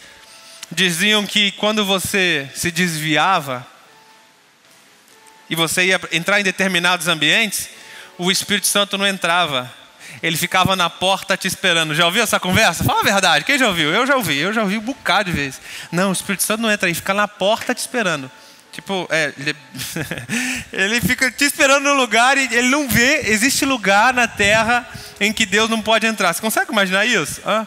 diziam 0.71 1.25
que 1.25 1.53
quando 1.53 1.85
você 1.85 2.51
se 2.55 2.73
desviava 2.73 3.65
e 5.49 5.55
você 5.55 5.87
ia 5.87 6.01
entrar 6.11 6.41
em 6.41 6.45
determinados 6.45 7.07
ambientes, 7.07 7.69
o 8.19 8.31
Espírito 8.31 8.67
Santo 8.67 8.99
não 8.99 9.07
entrava. 9.07 9.73
Ele 10.21 10.37
ficava 10.37 10.75
na 10.75 10.91
porta 10.91 11.37
te 11.37 11.47
esperando. 11.47 11.95
Já 11.95 12.07
ouviu 12.07 12.25
essa 12.25 12.41
conversa? 12.41 12.83
Fala 12.83 13.01
a 13.01 13.05
verdade. 13.05 13.45
Quem 13.45 13.57
já 13.57 13.69
ouviu? 13.69 13.91
Eu 13.91 14.05
já 14.05 14.17
ouvi. 14.17 14.37
Eu 14.37 14.53
já 14.53 14.63
ouvi 14.63 14.79
um 14.79 14.83
bocado 14.83 15.31
de 15.31 15.37
vezes. 15.37 15.61
Não, 15.93 16.11
o 16.11 16.13
Espírito 16.13 16.43
Santo 16.43 16.61
não 16.61 16.71
entra 16.71 16.89
aí. 16.89 16.95
Fica 16.95 17.15
na 17.15 17.29
porta 17.29 17.73
te 17.73 17.79
esperando. 17.79 18.29
Tipo, 18.79 19.09
é, 19.11 19.33
ele, 19.37 19.57
ele 20.73 21.01
fica 21.01 21.29
te 21.33 21.45
esperando 21.45 21.83
no 21.83 21.95
lugar 21.95 22.39
e 22.39 22.45
ele 22.55 22.69
não 22.69 22.89
vê, 22.89 23.23
existe 23.29 23.65
lugar 23.65 24.15
na 24.15 24.29
terra 24.29 24.89
em 25.19 25.33
que 25.33 25.45
Deus 25.45 25.69
não 25.69 25.83
pode 25.83 26.07
entrar. 26.07 26.33
Você 26.33 26.41
consegue 26.41 26.71
imaginar 26.71 27.05
isso? 27.05 27.41
Hã? 27.45 27.67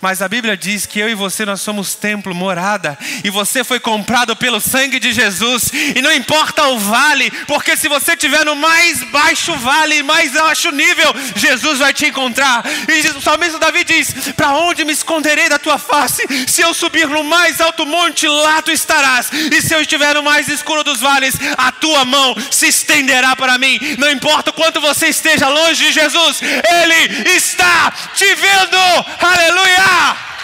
Mas 0.00 0.20
a 0.20 0.28
Bíblia 0.28 0.56
diz 0.56 0.86
que 0.86 1.00
eu 1.00 1.08
e 1.08 1.14
você 1.14 1.44
nós 1.44 1.60
somos 1.60 1.94
templo, 1.94 2.34
morada, 2.34 2.98
e 3.24 3.30
você 3.30 3.64
foi 3.64 3.80
comprado 3.80 4.36
pelo 4.36 4.60
sangue 4.60 5.00
de 5.00 5.12
Jesus. 5.12 5.70
E 5.94 6.02
não 6.02 6.12
importa 6.12 6.66
o 6.68 6.78
vale, 6.78 7.30
porque 7.46 7.76
se 7.76 7.88
você 7.88 8.12
estiver 8.12 8.44
no 8.44 8.54
mais 8.54 9.02
baixo 9.04 9.54
vale, 9.56 10.02
mais 10.02 10.32
baixo 10.32 10.70
nível, 10.70 11.14
Jesus 11.34 11.78
vai 11.78 11.92
te 11.94 12.06
encontrar. 12.06 12.64
E 12.88 13.08
o 13.16 13.20
salmista 13.20 13.58
Davi 13.58 13.84
diz: 13.84 14.14
Para 14.36 14.52
onde 14.52 14.84
me 14.84 14.92
esconderei 14.92 15.48
da 15.48 15.58
tua 15.58 15.78
face? 15.78 16.22
Se 16.46 16.62
eu 16.62 16.74
subir 16.74 17.08
no 17.08 17.24
mais 17.24 17.60
alto 17.60 17.86
monte, 17.86 18.28
lá 18.28 18.60
tu 18.62 18.70
estarás. 18.70 19.30
E 19.32 19.62
se 19.62 19.74
eu 19.74 19.80
estiver 19.80 20.14
no 20.14 20.22
mais 20.22 20.48
escuro 20.48 20.84
dos 20.84 21.00
vales, 21.00 21.34
a 21.56 21.72
tua 21.72 22.04
mão 22.04 22.34
se 22.50 22.68
estenderá 22.68 23.34
para 23.34 23.58
mim. 23.58 23.78
Não 23.98 24.10
importa 24.10 24.50
o 24.50 24.54
quanto 24.54 24.80
você 24.80 25.08
esteja 25.08 25.48
longe 25.48 25.84
de 25.84 25.92
Jesus, 25.92 26.40
Ele 26.42 27.30
está 27.36 27.92
te 28.14 28.34
vendo. 28.34 28.76
Aleluia! 29.20 29.75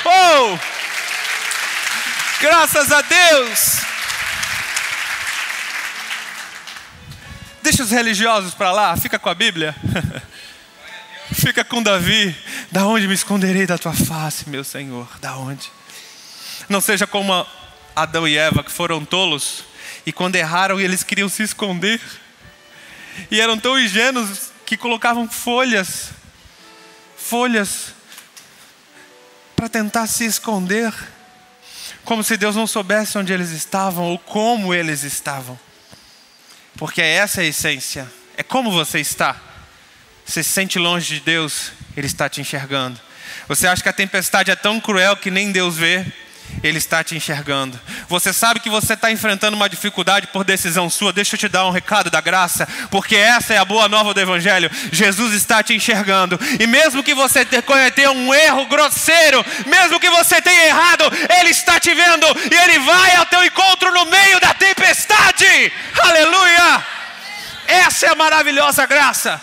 Oh! 0.04 0.58
Graças 2.40 2.90
a 2.90 3.02
Deus! 3.02 3.82
Deixa 7.62 7.84
os 7.84 7.90
religiosos 7.90 8.54
para 8.54 8.72
lá, 8.72 8.96
fica 8.96 9.18
com 9.18 9.28
a 9.28 9.34
Bíblia. 9.34 9.74
fica 11.32 11.64
com 11.64 11.82
Davi. 11.82 12.36
Da 12.72 12.86
onde 12.86 13.06
me 13.06 13.14
esconderei 13.14 13.66
da 13.66 13.78
tua 13.78 13.92
face, 13.92 14.48
meu 14.48 14.64
Senhor? 14.64 15.08
Da 15.20 15.36
onde? 15.36 15.70
Não 16.68 16.80
seja 16.80 17.06
como 17.06 17.46
Adão 17.94 18.26
e 18.26 18.36
Eva 18.36 18.64
que 18.64 18.72
foram 18.72 19.04
tolos 19.04 19.64
e 20.04 20.12
quando 20.12 20.36
erraram 20.36 20.80
eles 20.80 21.02
queriam 21.02 21.28
se 21.28 21.42
esconder. 21.42 22.00
E 23.30 23.40
eram 23.40 23.58
tão 23.58 23.78
ingênuos 23.78 24.50
que 24.66 24.76
colocavam 24.76 25.28
folhas, 25.28 26.10
folhas 27.16 27.94
para 29.56 29.68
tentar 29.68 30.06
se 30.06 30.24
esconder, 30.24 30.92
como 32.04 32.24
se 32.24 32.36
Deus 32.36 32.56
não 32.56 32.66
soubesse 32.66 33.16
onde 33.18 33.32
eles 33.32 33.50
estavam 33.50 34.04
ou 34.04 34.18
como 34.18 34.74
eles 34.74 35.02
estavam. 35.02 35.58
Porque 36.76 37.00
essa 37.00 37.42
é 37.42 37.44
a 37.44 37.48
essência. 37.48 38.10
É 38.36 38.42
como 38.42 38.72
você 38.72 38.98
está. 38.98 39.36
Você 40.24 40.42
se 40.42 40.50
sente 40.50 40.78
longe 40.78 41.14
de 41.14 41.20
Deus, 41.20 41.72
Ele 41.96 42.06
está 42.06 42.28
te 42.28 42.40
enxergando. 42.40 43.00
Você 43.48 43.66
acha 43.66 43.82
que 43.82 43.88
a 43.88 43.92
tempestade 43.92 44.50
é 44.50 44.56
tão 44.56 44.80
cruel 44.80 45.16
que 45.16 45.30
nem 45.30 45.52
Deus 45.52 45.76
vê? 45.76 46.06
Ele 46.62 46.78
está 46.78 47.02
te 47.02 47.16
enxergando. 47.16 47.78
Você 48.08 48.32
sabe 48.32 48.60
que 48.60 48.70
você 48.70 48.92
está 48.94 49.10
enfrentando 49.10 49.56
uma 49.56 49.68
dificuldade 49.68 50.28
por 50.28 50.44
decisão 50.44 50.88
sua. 50.88 51.12
Deixa 51.12 51.34
eu 51.34 51.38
te 51.38 51.48
dar 51.48 51.66
um 51.66 51.70
recado 51.70 52.08
da 52.10 52.20
graça, 52.20 52.68
porque 52.90 53.16
essa 53.16 53.54
é 53.54 53.58
a 53.58 53.64
boa 53.64 53.88
nova 53.88 54.14
do 54.14 54.20
Evangelho. 54.20 54.70
Jesus 54.92 55.34
está 55.34 55.62
te 55.62 55.74
enxergando. 55.74 56.38
E 56.60 56.66
mesmo 56.66 57.02
que 57.02 57.14
você 57.14 57.44
cometeu 57.62 58.12
um 58.12 58.32
erro 58.32 58.66
grosseiro, 58.66 59.44
mesmo 59.66 59.98
que 59.98 60.10
você 60.10 60.40
tenha 60.40 60.66
errado, 60.66 61.04
Ele 61.40 61.50
está 61.50 61.80
te 61.80 61.92
vendo 61.94 62.26
e 62.50 62.54
Ele 62.54 62.78
vai 62.80 63.16
ao 63.16 63.26
teu 63.26 63.44
encontro 63.44 63.92
no 63.92 64.04
meio 64.06 64.40
da 64.40 64.54
tempestade. 64.54 65.72
Aleluia! 66.00 66.84
Essa 67.66 68.06
é 68.06 68.08
a 68.10 68.14
maravilhosa 68.14 68.86
graça. 68.86 69.40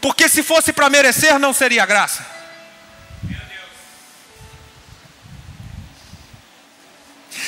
Porque 0.00 0.28
se 0.28 0.42
fosse 0.42 0.72
para 0.72 0.90
merecer, 0.90 1.38
não 1.38 1.52
seria 1.52 1.86
graça. 1.86 2.41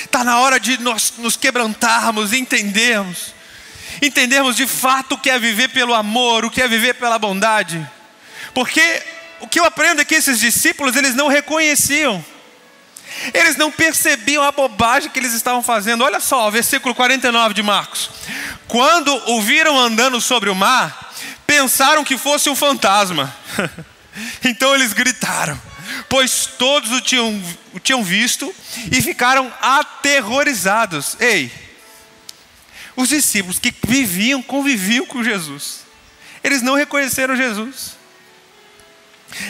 Está 0.02 0.24
na 0.24 0.38
hora 0.40 0.58
de 0.58 0.78
nós 0.78 1.14
nos 1.18 1.36
quebrantarmos, 1.36 2.32
entendermos, 2.32 3.34
entendermos 4.02 4.56
de 4.56 4.66
fato 4.66 5.14
o 5.14 5.18
que 5.18 5.30
é 5.30 5.38
viver 5.38 5.68
pelo 5.68 5.94
amor, 5.94 6.44
o 6.44 6.50
que 6.50 6.60
é 6.60 6.68
viver 6.68 6.94
pela 6.94 7.18
bondade. 7.18 7.86
Porque 8.52 9.02
o 9.40 9.46
que 9.46 9.60
eu 9.60 9.64
aprendo 9.64 10.00
é 10.00 10.04
que 10.04 10.14
esses 10.14 10.40
discípulos, 10.40 10.96
eles 10.96 11.14
não 11.14 11.28
reconheciam, 11.28 12.24
eles 13.32 13.56
não 13.56 13.70
percebiam 13.70 14.42
a 14.42 14.50
bobagem 14.50 15.10
que 15.10 15.18
eles 15.18 15.32
estavam 15.32 15.62
fazendo. 15.62 16.02
Olha 16.02 16.20
só, 16.20 16.50
versículo 16.50 16.94
49 16.94 17.54
de 17.54 17.62
Marcos. 17.62 18.10
Quando 18.66 19.14
o 19.30 19.40
viram 19.40 19.78
andando 19.78 20.20
sobre 20.20 20.50
o 20.50 20.54
mar, 20.54 21.12
pensaram 21.46 22.04
que 22.04 22.18
fosse 22.18 22.50
um 22.50 22.56
fantasma. 22.56 23.34
então 24.42 24.74
eles 24.74 24.92
gritaram 24.92 25.60
pois 26.08 26.46
todos 26.46 26.90
o 26.92 27.00
tinham, 27.00 27.42
o 27.72 27.80
tinham 27.80 28.02
visto 28.02 28.54
e 28.90 29.00
ficaram 29.02 29.52
aterrorizados. 29.60 31.16
Ei, 31.20 31.50
os 32.96 33.08
discípulos 33.08 33.58
que 33.58 33.74
viviam, 33.86 34.42
conviviam 34.42 35.06
com 35.06 35.22
Jesus, 35.22 35.80
eles 36.42 36.62
não 36.62 36.74
reconheceram 36.74 37.36
Jesus. 37.36 37.96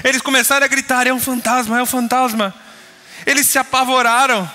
Eles 0.03 0.23
começaram 0.23 0.65
a 0.65 0.69
gritar: 0.69 1.07
é 1.07 1.13
um 1.13 1.21
fantasma, 1.21 1.79
é 1.79 1.83
um 1.83 1.87
fantasma. 1.87 2.55
Eles 3.27 3.47
se 3.47 3.59
apavoraram. 3.59 4.51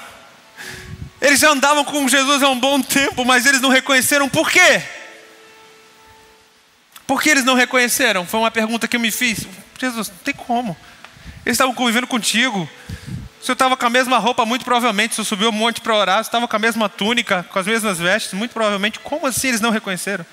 Eles 1.21 1.39
já 1.39 1.51
andavam 1.51 1.83
com 1.83 2.07
Jesus 2.07 2.41
há 2.41 2.49
um 2.49 2.59
bom 2.59 2.81
tempo, 2.81 3.25
mas 3.25 3.45
eles 3.45 3.61
não 3.61 3.69
reconheceram. 3.69 4.29
Por 4.29 4.49
quê? 4.49 4.81
Por 7.05 7.21
que 7.21 7.29
eles 7.29 7.43
não 7.43 7.55
reconheceram? 7.55 8.25
Foi 8.25 8.39
uma 8.39 8.51
pergunta 8.51 8.87
que 8.87 8.95
eu 8.95 8.99
me 8.99 9.11
fiz. 9.11 9.39
Jesus, 9.79 10.09
não 10.09 10.17
tem 10.17 10.33
como. 10.33 10.77
Eles 11.49 11.55
estavam 11.55 11.73
convivendo 11.73 12.05
contigo. 12.05 12.69
O 13.41 13.43
senhor 13.43 13.53
estava 13.53 13.75
com 13.75 13.83
a 13.83 13.89
mesma 13.89 14.19
roupa, 14.19 14.45
muito 14.45 14.63
provavelmente. 14.63 15.13
O 15.13 15.15
senhor 15.15 15.25
subiu 15.25 15.49
um 15.49 15.51
monte 15.51 15.81
para 15.81 15.95
orar. 15.95 16.23
Você 16.23 16.27
estava 16.27 16.47
com 16.47 16.55
a 16.55 16.59
mesma 16.59 16.87
túnica, 16.87 17.41
com 17.51 17.57
as 17.57 17.65
mesmas 17.65 17.97
vestes, 17.97 18.33
muito 18.33 18.51
provavelmente. 18.51 18.99
Como 18.99 19.25
assim 19.25 19.47
eles 19.47 19.59
não 19.59 19.71
reconheceram? 19.71 20.23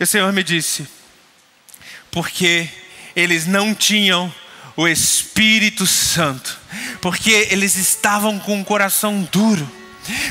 E 0.00 0.02
o 0.02 0.06
Senhor 0.06 0.32
me 0.32 0.42
disse: 0.42 0.84
porque 2.10 2.68
eles 3.14 3.46
não 3.46 3.72
tinham 3.72 4.34
o 4.76 4.88
Espírito 4.88 5.86
Santo, 5.86 6.58
porque 7.00 7.46
eles 7.52 7.76
estavam 7.76 8.36
com 8.36 8.60
o 8.60 8.64
coração 8.64 9.22
duro. 9.30 9.70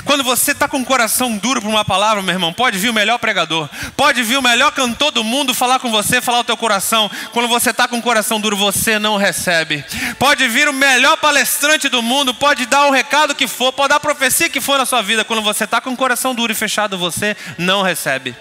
Quando 0.03 0.23
você 0.23 0.51
está 0.51 0.67
com 0.67 0.81
o 0.81 0.85
coração 0.85 1.37
duro 1.37 1.61
por 1.61 1.69
uma 1.69 1.85
palavra, 1.85 2.21
meu 2.21 2.33
irmão, 2.33 2.51
pode 2.51 2.77
vir 2.77 2.89
o 2.89 2.93
melhor 2.93 3.17
pregador, 3.19 3.69
pode 3.95 4.21
vir 4.21 4.37
o 4.37 4.41
melhor 4.41 4.71
cantor 4.71 5.11
do 5.11 5.23
mundo 5.23 5.53
falar 5.53 5.79
com 5.79 5.89
você, 5.89 6.19
falar 6.21 6.39
o 6.39 6.43
teu 6.43 6.57
coração. 6.57 7.09
Quando 7.31 7.47
você 7.47 7.69
está 7.69 7.87
com 7.87 7.97
o 7.97 8.01
coração 8.01 8.39
duro, 8.39 8.57
você 8.57 8.99
não 8.99 9.15
recebe. 9.15 9.83
Pode 10.19 10.47
vir 10.47 10.67
o 10.67 10.73
melhor 10.73 11.17
palestrante 11.17 11.87
do 11.87 12.01
mundo, 12.01 12.33
pode 12.33 12.65
dar 12.65 12.87
o 12.87 12.91
recado 12.91 13.33
que 13.33 13.47
for, 13.47 13.71
pode 13.71 13.89
dar 13.89 13.95
a 13.95 13.99
profecia 13.99 14.49
que 14.49 14.59
for 14.59 14.77
na 14.77 14.85
sua 14.85 15.01
vida. 15.01 15.23
Quando 15.23 15.41
você 15.41 15.63
está 15.63 15.79
com 15.79 15.91
o 15.91 15.97
coração 15.97 16.35
duro 16.35 16.51
e 16.51 16.55
fechado, 16.55 16.97
você 16.97 17.37
não 17.57 17.81
recebe. 17.81 18.35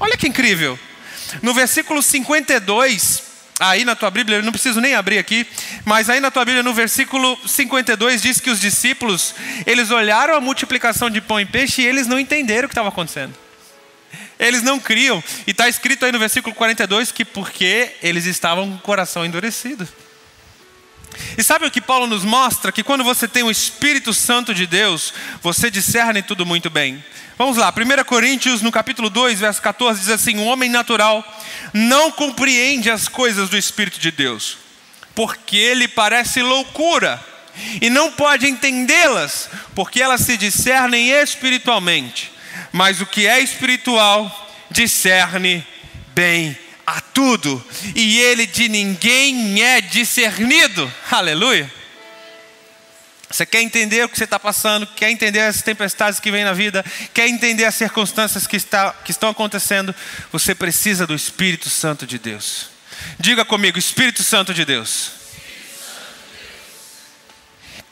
Olha 0.00 0.16
que 0.16 0.28
incrível. 0.28 0.78
No 1.42 1.52
versículo 1.52 2.02
52, 2.02 3.27
aí 3.58 3.84
na 3.84 3.96
tua 3.96 4.10
Bíblia, 4.10 4.38
eu 4.38 4.42
não 4.42 4.52
preciso 4.52 4.80
nem 4.80 4.94
abrir 4.94 5.18
aqui, 5.18 5.46
mas 5.84 6.08
aí 6.08 6.20
na 6.20 6.30
tua 6.30 6.44
Bíblia, 6.44 6.62
no 6.62 6.74
versículo 6.74 7.38
52, 7.46 8.22
diz 8.22 8.40
que 8.40 8.50
os 8.50 8.60
discípulos, 8.60 9.34
eles 9.66 9.90
olharam 9.90 10.34
a 10.34 10.40
multiplicação 10.40 11.10
de 11.10 11.20
pão 11.20 11.40
e 11.40 11.46
peixe 11.46 11.82
e 11.82 11.86
eles 11.86 12.06
não 12.06 12.18
entenderam 12.18 12.66
o 12.66 12.68
que 12.68 12.72
estava 12.72 12.88
acontecendo. 12.88 13.34
Eles 14.38 14.62
não 14.62 14.78
criam. 14.78 15.22
E 15.46 15.50
está 15.50 15.68
escrito 15.68 16.04
aí 16.04 16.12
no 16.12 16.18
versículo 16.18 16.54
42 16.54 17.10
que 17.10 17.24
porque 17.24 17.90
eles 18.02 18.24
estavam 18.24 18.70
com 18.70 18.76
o 18.76 18.80
coração 18.80 19.24
endurecido. 19.24 19.86
E 21.36 21.42
sabe 21.42 21.66
o 21.66 21.70
que 21.70 21.80
Paulo 21.80 22.06
nos 22.06 22.24
mostra? 22.24 22.72
Que 22.72 22.82
quando 22.82 23.04
você 23.04 23.28
tem 23.28 23.42
o 23.42 23.50
Espírito 23.50 24.12
Santo 24.12 24.54
de 24.54 24.66
Deus, 24.66 25.12
você 25.42 25.70
discerne 25.70 26.22
tudo 26.22 26.44
muito 26.44 26.68
bem. 26.68 27.02
Vamos 27.36 27.56
lá, 27.56 27.72
1 27.72 28.04
Coríntios, 28.04 28.62
no 28.62 28.72
capítulo 28.72 29.08
2, 29.08 29.38
verso 29.38 29.62
14, 29.62 30.00
diz 30.00 30.08
assim: 30.08 30.38
O 30.38 30.44
homem 30.44 30.68
natural 30.68 31.24
não 31.72 32.10
compreende 32.10 32.90
as 32.90 33.06
coisas 33.06 33.48
do 33.48 33.56
Espírito 33.56 34.00
de 34.00 34.10
Deus, 34.10 34.58
porque 35.14 35.56
ele 35.56 35.86
parece 35.86 36.42
loucura, 36.42 37.24
e 37.80 37.88
não 37.88 38.10
pode 38.10 38.48
entendê-las, 38.48 39.48
porque 39.74 40.02
elas 40.02 40.22
se 40.22 40.36
discernem 40.36 41.10
espiritualmente. 41.10 42.32
Mas 42.72 43.00
o 43.00 43.06
que 43.06 43.26
é 43.26 43.38
espiritual 43.38 44.50
discerne 44.70 45.64
bem 46.14 46.58
a 46.88 47.00
tudo, 47.00 47.62
e 47.94 48.18
ele 48.18 48.46
de 48.46 48.68
ninguém 48.68 49.62
é 49.62 49.80
discernido. 49.80 50.90
Aleluia. 51.10 51.70
Você 53.30 53.44
quer 53.44 53.60
entender 53.60 54.02
o 54.04 54.08
que 54.08 54.16
você 54.16 54.24
está 54.24 54.40
passando, 54.40 54.86
quer 54.86 55.10
entender 55.10 55.40
as 55.40 55.60
tempestades 55.60 56.18
que 56.18 56.30
vêm 56.30 56.44
na 56.44 56.54
vida, 56.54 56.82
quer 57.12 57.28
entender 57.28 57.66
as 57.66 57.74
circunstâncias 57.74 58.46
que, 58.46 58.56
está, 58.56 58.90
que 59.04 59.10
estão 59.10 59.28
acontecendo, 59.28 59.94
você 60.32 60.54
precisa 60.54 61.06
do 61.06 61.14
Espírito 61.14 61.68
Santo 61.68 62.06
de 62.06 62.18
Deus. 62.18 62.70
Diga 63.20 63.44
comigo, 63.44 63.78
Espírito 63.78 64.22
Santo 64.24 64.54
de 64.54 64.64
Deus. 64.64 65.10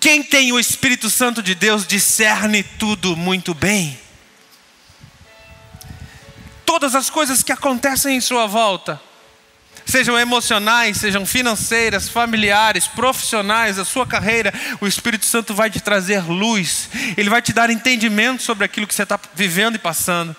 Quem 0.01 0.23
tem 0.23 0.53
o 0.53 0.59
Espírito 0.59 1.11
Santo 1.11 1.43
de 1.43 1.55
Deus 1.55 1.87
discerne 1.87 2.63
tudo 2.63 3.15
muito 3.15 3.53
bem. 3.53 4.06
Todas 6.77 6.95
as 6.95 7.09
coisas 7.09 7.43
que 7.43 7.53
acontecem 7.53 8.19
em 8.19 8.21
sua 8.21 8.47
volta, 8.47 9.01
sejam 9.87 10.19
emocionais, 10.19 10.99
sejam 10.99 11.25
financeiras, 11.25 12.07
familiares, 12.07 12.87
profissionais, 12.87 13.79
a 13.79 13.85
sua 13.87 14.07
carreira, 14.07 14.53
o 14.79 14.87
Espírito 14.87 15.25
Santo 15.25 15.55
vai 15.55 15.71
te 15.71 15.81
trazer 15.81 16.23
luz, 16.31 16.91
ele 17.17 17.31
vai 17.31 17.41
te 17.41 17.55
dar 17.55 17.71
entendimento 17.71 18.43
sobre 18.43 18.67
aquilo 18.67 18.87
que 18.87 18.95
você 18.95 19.05
está 19.05 19.19
vivendo 19.35 19.77
e 19.77 19.79
passando. 19.79 20.37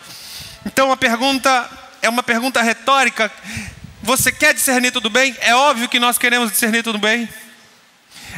Então 0.63 0.91
a 0.91 0.95
pergunta 0.95 1.67
é 2.03 2.07
uma 2.07 2.21
pergunta 2.21 2.61
retórica: 2.61 3.31
você 4.03 4.31
quer 4.31 4.53
discernir 4.53 4.91
tudo 4.91 5.09
bem? 5.09 5.35
É 5.39 5.55
óbvio 5.55 5.89
que 5.89 5.99
nós 5.99 6.19
queremos 6.19 6.51
discernir 6.51 6.83
tudo 6.83 6.99
bem. 6.99 7.27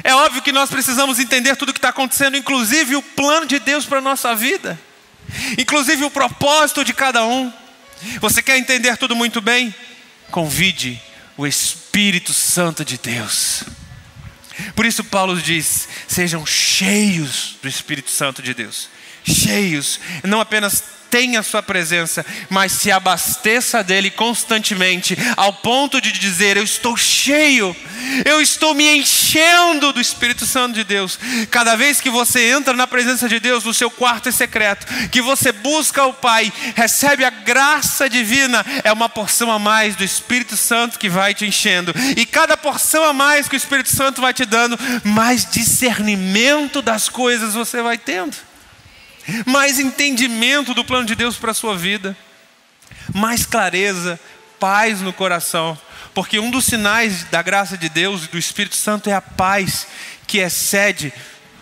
É 0.06 0.16
óbvio 0.16 0.42
que 0.42 0.54
nós 0.54 0.70
precisamos 0.70 1.20
entender 1.20 1.58
tudo 1.58 1.72
o 1.72 1.74
que 1.74 1.80
está 1.80 1.90
acontecendo, 1.90 2.38
inclusive 2.38 2.96
o 2.96 3.02
plano 3.02 3.46
de 3.46 3.60
Deus 3.60 3.86
para 3.86 3.98
a 3.98 4.02
nossa 4.02 4.34
vida, 4.34 4.80
inclusive 5.58 6.06
o 6.06 6.10
propósito 6.10 6.86
de 6.86 6.94
cada 6.94 7.26
um. 7.26 7.52
Você 8.20 8.42
quer 8.42 8.58
entender 8.58 8.98
tudo 8.98 9.16
muito 9.16 9.42
bem? 9.42 9.74
Convide 10.32 11.02
o 11.38 11.46
Espírito 11.46 12.34
Santo 12.34 12.86
de 12.86 12.98
Deus. 12.98 13.64
Por 14.76 14.86
isso, 14.86 15.04
Paulo 15.04 15.40
diz: 15.42 15.88
sejam 16.08 16.46
cheios 16.46 17.58
do 17.62 17.68
Espírito 17.68 18.10
Santo 18.10 18.42
de 18.42 18.54
Deus. 18.54 18.90
Cheios, 19.24 20.00
não 20.24 20.40
apenas 20.40 20.84
tenha 21.10 21.44
sua 21.44 21.62
presença, 21.62 22.26
mas 22.50 22.72
se 22.72 22.92
abasteça 22.92 23.84
dele 23.84 24.10
constantemente, 24.10 25.18
ao 25.36 25.54
ponto 25.54 26.00
de 26.00 26.12
dizer: 26.12 26.58
Eu 26.58 26.64
estou 26.64 26.96
cheio, 26.96 27.76
eu 28.26 28.42
estou 28.42 28.74
me 28.74 28.98
enchendo 28.98 29.92
do 29.92 30.02
Espírito 30.02 30.46
Santo 30.46 30.76
de 30.76 30.84
Deus. 30.84 31.20
Cada 31.50 31.76
vez 31.76 32.00
que 32.00 32.10
você 32.10 32.52
entra 32.52 32.74
na 32.74 32.88
presença 32.88 33.28
de 33.28 33.40
Deus, 33.40 33.64
no 33.64 33.74
seu 33.74 33.90
quarto 33.90 34.32
secreto, 34.32 34.86
que 35.10 35.22
você 35.22 35.52
busca 35.52 36.06
o 36.06 36.14
Pai, 36.14 36.52
recebe 36.76 37.26
a 37.26 37.30
graça 37.30 38.10
divina, 38.10 38.66
é 38.84 38.92
uma 38.92 39.10
porção 39.10 39.52
a 39.52 39.60
mais 39.60 39.96
do 39.96 40.04
Espírito 40.04 40.56
Santo 40.56 41.00
que 41.00 41.10
vai 41.10 41.34
te 41.34 41.46
enchendo, 41.46 41.94
e 42.16 42.26
cada 42.26 42.56
porção 42.56 43.04
a 43.04 43.14
mais 43.14 43.48
que 43.48 43.56
o 43.56 43.58
Espírito 43.58 43.90
Santo 43.90 44.22
vai 44.22 44.34
te 44.34 44.46
dando, 44.46 44.78
mais 45.04 45.50
discernimento 45.50 46.82
das 46.82 47.10
coisas 47.10 47.54
você 47.54 47.82
vai 47.82 47.98
tendo 47.98 48.49
mais 49.46 49.80
entendimento 49.80 50.74
do 50.74 50.84
plano 50.84 51.06
de 51.06 51.16
Deus 51.16 51.38
para 51.38 51.52
a 51.52 51.56
sua 51.56 51.78
vida, 51.78 52.16
mais 53.14 53.46
clareza, 53.46 54.20
paz 54.60 55.02
no 55.02 55.14
coração, 55.14 55.78
porque 56.14 56.40
um 56.40 56.52
dos 56.52 56.66
sinais 56.66 57.24
da 57.26 57.42
graça 57.42 57.78
de 57.78 57.90
Deus 57.90 58.26
e 58.26 58.28
do 58.28 58.38
Espírito 58.38 58.76
Santo 58.76 59.10
é 59.10 59.14
a 59.14 59.22
paz 59.22 59.88
que 60.28 60.40
excede 60.40 61.14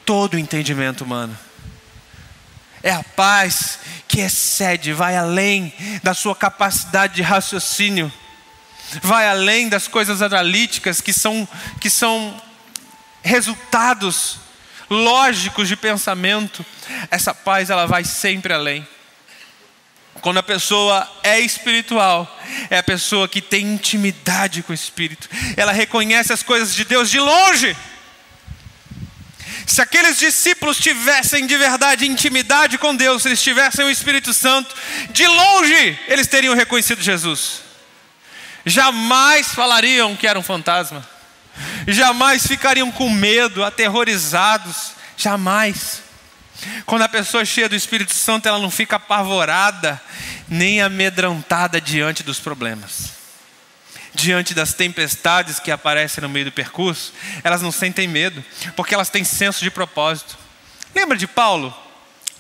todo 0.05 0.33
o 0.33 0.39
entendimento 0.39 1.03
humano. 1.03 1.37
É 2.81 2.91
a 2.91 3.03
paz 3.03 3.79
que 4.07 4.21
excede, 4.21 4.93
vai 4.93 5.17
além 5.17 5.73
da 6.01 6.13
sua 6.13 6.35
capacidade 6.35 7.15
de 7.15 7.21
raciocínio, 7.21 8.11
vai 9.01 9.27
além 9.27 9.67
das 9.67 9.87
coisas 9.87 10.21
analíticas 10.21 11.01
que 11.01 11.11
são, 11.11 11.47
que 11.81 11.89
são 11.89 12.41
resultados 13.21 14.39
lógicos 14.89 15.67
de 15.67 15.75
pensamento, 15.75 16.65
essa 17.11 17.33
paz 17.33 17.69
ela 17.69 17.85
vai 17.85 18.03
sempre 18.03 18.53
além. 18.53 18.87
Quando 20.21 20.37
a 20.37 20.43
pessoa 20.43 21.09
é 21.23 21.39
espiritual, 21.39 22.39
é 22.69 22.77
a 22.79 22.83
pessoa 22.83 23.27
que 23.27 23.41
tem 23.41 23.65
intimidade 23.65 24.63
com 24.63 24.71
o 24.71 24.75
Espírito, 24.75 25.29
ela 25.55 25.71
reconhece 25.71 26.33
as 26.33 26.41
coisas 26.41 26.73
de 26.73 26.83
Deus 26.85 27.09
de 27.09 27.19
longe. 27.19 27.75
Se 29.65 29.81
aqueles 29.81 30.17
discípulos 30.17 30.77
tivessem 30.77 31.45
de 31.45 31.55
verdade 31.57 32.07
intimidade 32.07 32.77
com 32.77 32.95
Deus, 32.95 33.21
se 33.21 33.27
eles 33.27 33.41
tivessem 33.41 33.85
o 33.85 33.91
Espírito 33.91 34.33
Santo, 34.33 34.73
de 35.11 35.27
longe 35.27 35.99
eles 36.07 36.25
teriam 36.27 36.55
reconhecido 36.55 37.01
Jesus. 37.01 37.61
Jamais 38.65 39.47
falariam 39.49 40.15
que 40.15 40.25
era 40.25 40.39
um 40.39 40.43
fantasma 40.43 41.16
jamais 41.93 42.45
ficariam 42.45 42.91
com 42.91 43.09
medo, 43.09 43.63
aterrorizados, 43.63 44.91
jamais. 45.15 46.03
Quando 46.85 47.03
a 47.03 47.09
pessoa 47.09 47.43
é 47.43 47.45
cheia 47.45 47.69
do 47.69 47.75
Espírito 47.75 48.13
Santo, 48.13 48.47
ela 48.47 48.59
não 48.59 48.71
fica 48.71 48.95
apavorada, 48.95 50.01
nem 50.47 50.81
amedrontada 50.81 51.79
diante 51.79 52.23
dos 52.23 52.39
problemas. 52.39 53.15
Diante 54.13 54.53
das 54.53 54.73
tempestades 54.73 55.59
que 55.59 55.69
aparecem 55.69 56.21
no 56.21 56.29
meio 56.29 56.45
do 56.45 56.51
percurso, 56.51 57.13
elas 57.43 57.61
não 57.61 57.71
sentem 57.71 58.07
medo, 58.07 58.43
porque 58.75 58.95
elas 58.95 59.09
têm 59.09 59.23
senso 59.23 59.63
de 59.63 59.69
propósito. 59.69 60.37
Lembra 60.95 61.17
de 61.17 61.27
Paulo? 61.27 61.75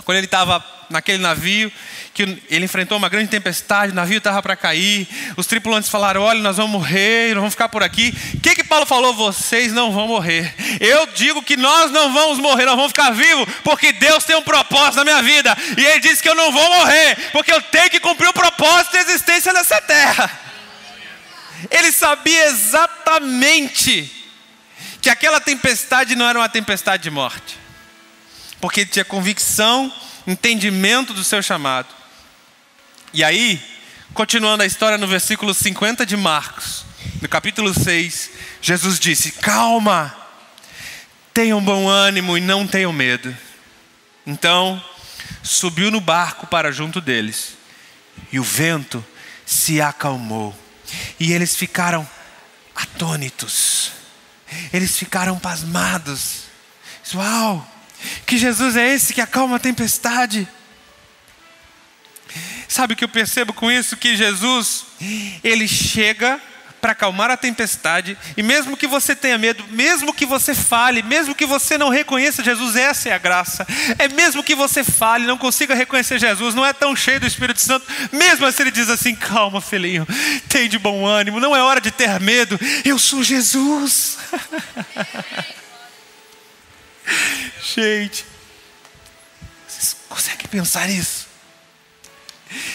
Quando 0.03 0.17
ele 0.17 0.25
estava 0.25 0.63
naquele 0.89 1.19
navio, 1.19 1.71
que 2.17 2.41
ele 2.49 2.65
enfrentou 2.65 2.97
uma 2.97 3.09
grande 3.09 3.29
tempestade, 3.29 3.91
o 3.91 3.95
navio 3.95 4.17
estava 4.17 4.41
para 4.41 4.55
cair, 4.55 5.07
os 5.37 5.45
tripulantes 5.45 5.87
falaram: 5.87 6.23
Olha, 6.23 6.41
nós 6.41 6.57
vamos 6.57 6.71
morrer, 6.71 7.35
nós 7.35 7.41
vamos 7.41 7.53
ficar 7.53 7.69
por 7.69 7.83
aqui. 7.83 8.11
O 8.33 8.39
que, 8.39 8.55
que 8.55 8.63
Paulo 8.63 8.87
falou? 8.87 9.13
Vocês 9.13 9.71
não 9.71 9.91
vão 9.91 10.07
morrer. 10.07 10.51
Eu 10.79 11.05
digo 11.13 11.43
que 11.43 11.55
nós 11.55 11.91
não 11.91 12.11
vamos 12.11 12.39
morrer, 12.39 12.65
nós 12.65 12.75
vamos 12.75 12.89
ficar 12.89 13.11
vivos, 13.11 13.47
porque 13.63 13.91
Deus 13.91 14.23
tem 14.23 14.35
um 14.35 14.41
propósito 14.41 14.95
na 14.95 15.03
minha 15.03 15.21
vida. 15.21 15.55
E 15.77 15.85
Ele 15.85 15.99
disse 15.99 16.23
que 16.23 16.27
eu 16.27 16.33
não 16.33 16.51
vou 16.51 16.75
morrer, 16.77 17.29
porque 17.31 17.53
eu 17.53 17.61
tenho 17.61 17.91
que 17.91 17.99
cumprir 17.99 18.29
o 18.29 18.33
propósito 18.33 18.93
de 18.93 18.97
existência 18.97 19.53
nessa 19.53 19.79
terra. 19.79 20.31
Ele 21.69 21.91
sabia 21.91 22.47
exatamente 22.47 24.11
que 24.99 25.09
aquela 25.11 25.39
tempestade 25.39 26.15
não 26.15 26.27
era 26.27 26.39
uma 26.39 26.49
tempestade 26.49 27.03
de 27.03 27.11
morte, 27.11 27.59
porque 28.59 28.79
ele 28.79 28.89
tinha 28.89 29.05
convicção 29.05 29.93
entendimento 30.25 31.13
do 31.13 31.23
seu 31.23 31.43
chamado. 31.43 31.96
E 33.17 33.23
aí, 33.23 33.59
continuando 34.13 34.61
a 34.61 34.65
história 34.67 34.95
no 34.95 35.07
versículo 35.07 35.51
50 35.51 36.05
de 36.05 36.15
Marcos, 36.15 36.85
no 37.19 37.27
capítulo 37.27 37.73
6, 37.73 38.29
Jesus 38.61 38.99
disse: 38.99 39.31
Calma, 39.31 40.15
tenham 41.33 41.59
bom 41.59 41.89
ânimo 41.89 42.37
e 42.37 42.41
não 42.41 42.67
tenham 42.67 42.93
medo. 42.93 43.35
Então, 44.23 44.79
subiu 45.41 45.89
no 45.89 45.99
barco 45.99 46.45
para 46.45 46.71
junto 46.71 47.01
deles, 47.01 47.57
e 48.31 48.39
o 48.39 48.43
vento 48.43 49.03
se 49.47 49.81
acalmou, 49.81 50.55
e 51.19 51.33
eles 51.33 51.55
ficaram 51.55 52.07
atônitos, 52.75 53.93
eles 54.71 54.95
ficaram 54.95 55.39
pasmados. 55.39 56.43
Uau! 57.15 57.67
Que 58.27 58.37
Jesus 58.37 58.75
é 58.75 58.93
esse 58.93 59.11
que 59.11 59.21
acalma 59.21 59.55
a 59.55 59.59
tempestade. 59.59 60.47
Sabe 62.67 62.93
o 62.93 62.95
que 62.95 63.03
eu 63.03 63.09
percebo 63.09 63.53
com 63.53 63.71
isso? 63.71 63.97
Que 63.97 64.15
Jesus, 64.15 64.85
ele 65.43 65.67
chega 65.67 66.39
para 66.81 66.91
acalmar 66.91 67.29
a 67.31 67.37
tempestade, 67.37 68.17
e 68.35 68.43
mesmo 68.43 68.77
que 68.77 68.87
você 68.87 69.15
tenha 69.15 69.37
medo, 69.37 69.63
mesmo 69.69 70.13
que 70.13 70.25
você 70.25 70.53
fale, 70.53 71.01
mesmo 71.01 71.33
que 71.35 71.45
você 71.45 71.77
não 71.77 71.89
reconheça 71.89 72.43
Jesus, 72.43 72.75
essa 72.75 73.09
é 73.09 73.13
a 73.13 73.17
graça. 73.17 73.65
É 73.97 74.07
mesmo 74.07 74.43
que 74.43 74.55
você 74.55 74.83
fale, 74.83 75.25
não 75.25 75.37
consiga 75.37 75.73
reconhecer 75.73 76.19
Jesus, 76.19 76.53
não 76.53 76.65
é 76.65 76.73
tão 76.73 76.95
cheio 76.95 77.19
do 77.19 77.27
Espírito 77.27 77.61
Santo, 77.61 77.85
mesmo 78.11 78.45
assim 78.45 78.63
ele 78.63 78.71
diz 78.71 78.89
assim: 78.89 79.15
calma, 79.15 79.59
filhinho, 79.59 80.07
tem 80.47 80.69
de 80.69 80.77
bom 80.77 81.05
ânimo, 81.05 81.39
não 81.39 81.55
é 81.55 81.61
hora 81.61 81.81
de 81.81 81.91
ter 81.91 82.19
medo, 82.19 82.59
eu 82.85 82.99
sou 82.99 83.23
Jesus. 83.23 84.17
Gente, 87.75 88.25
vocês 89.67 89.95
conseguem 90.07 90.47
pensar 90.47 90.89
isso? 90.89 91.16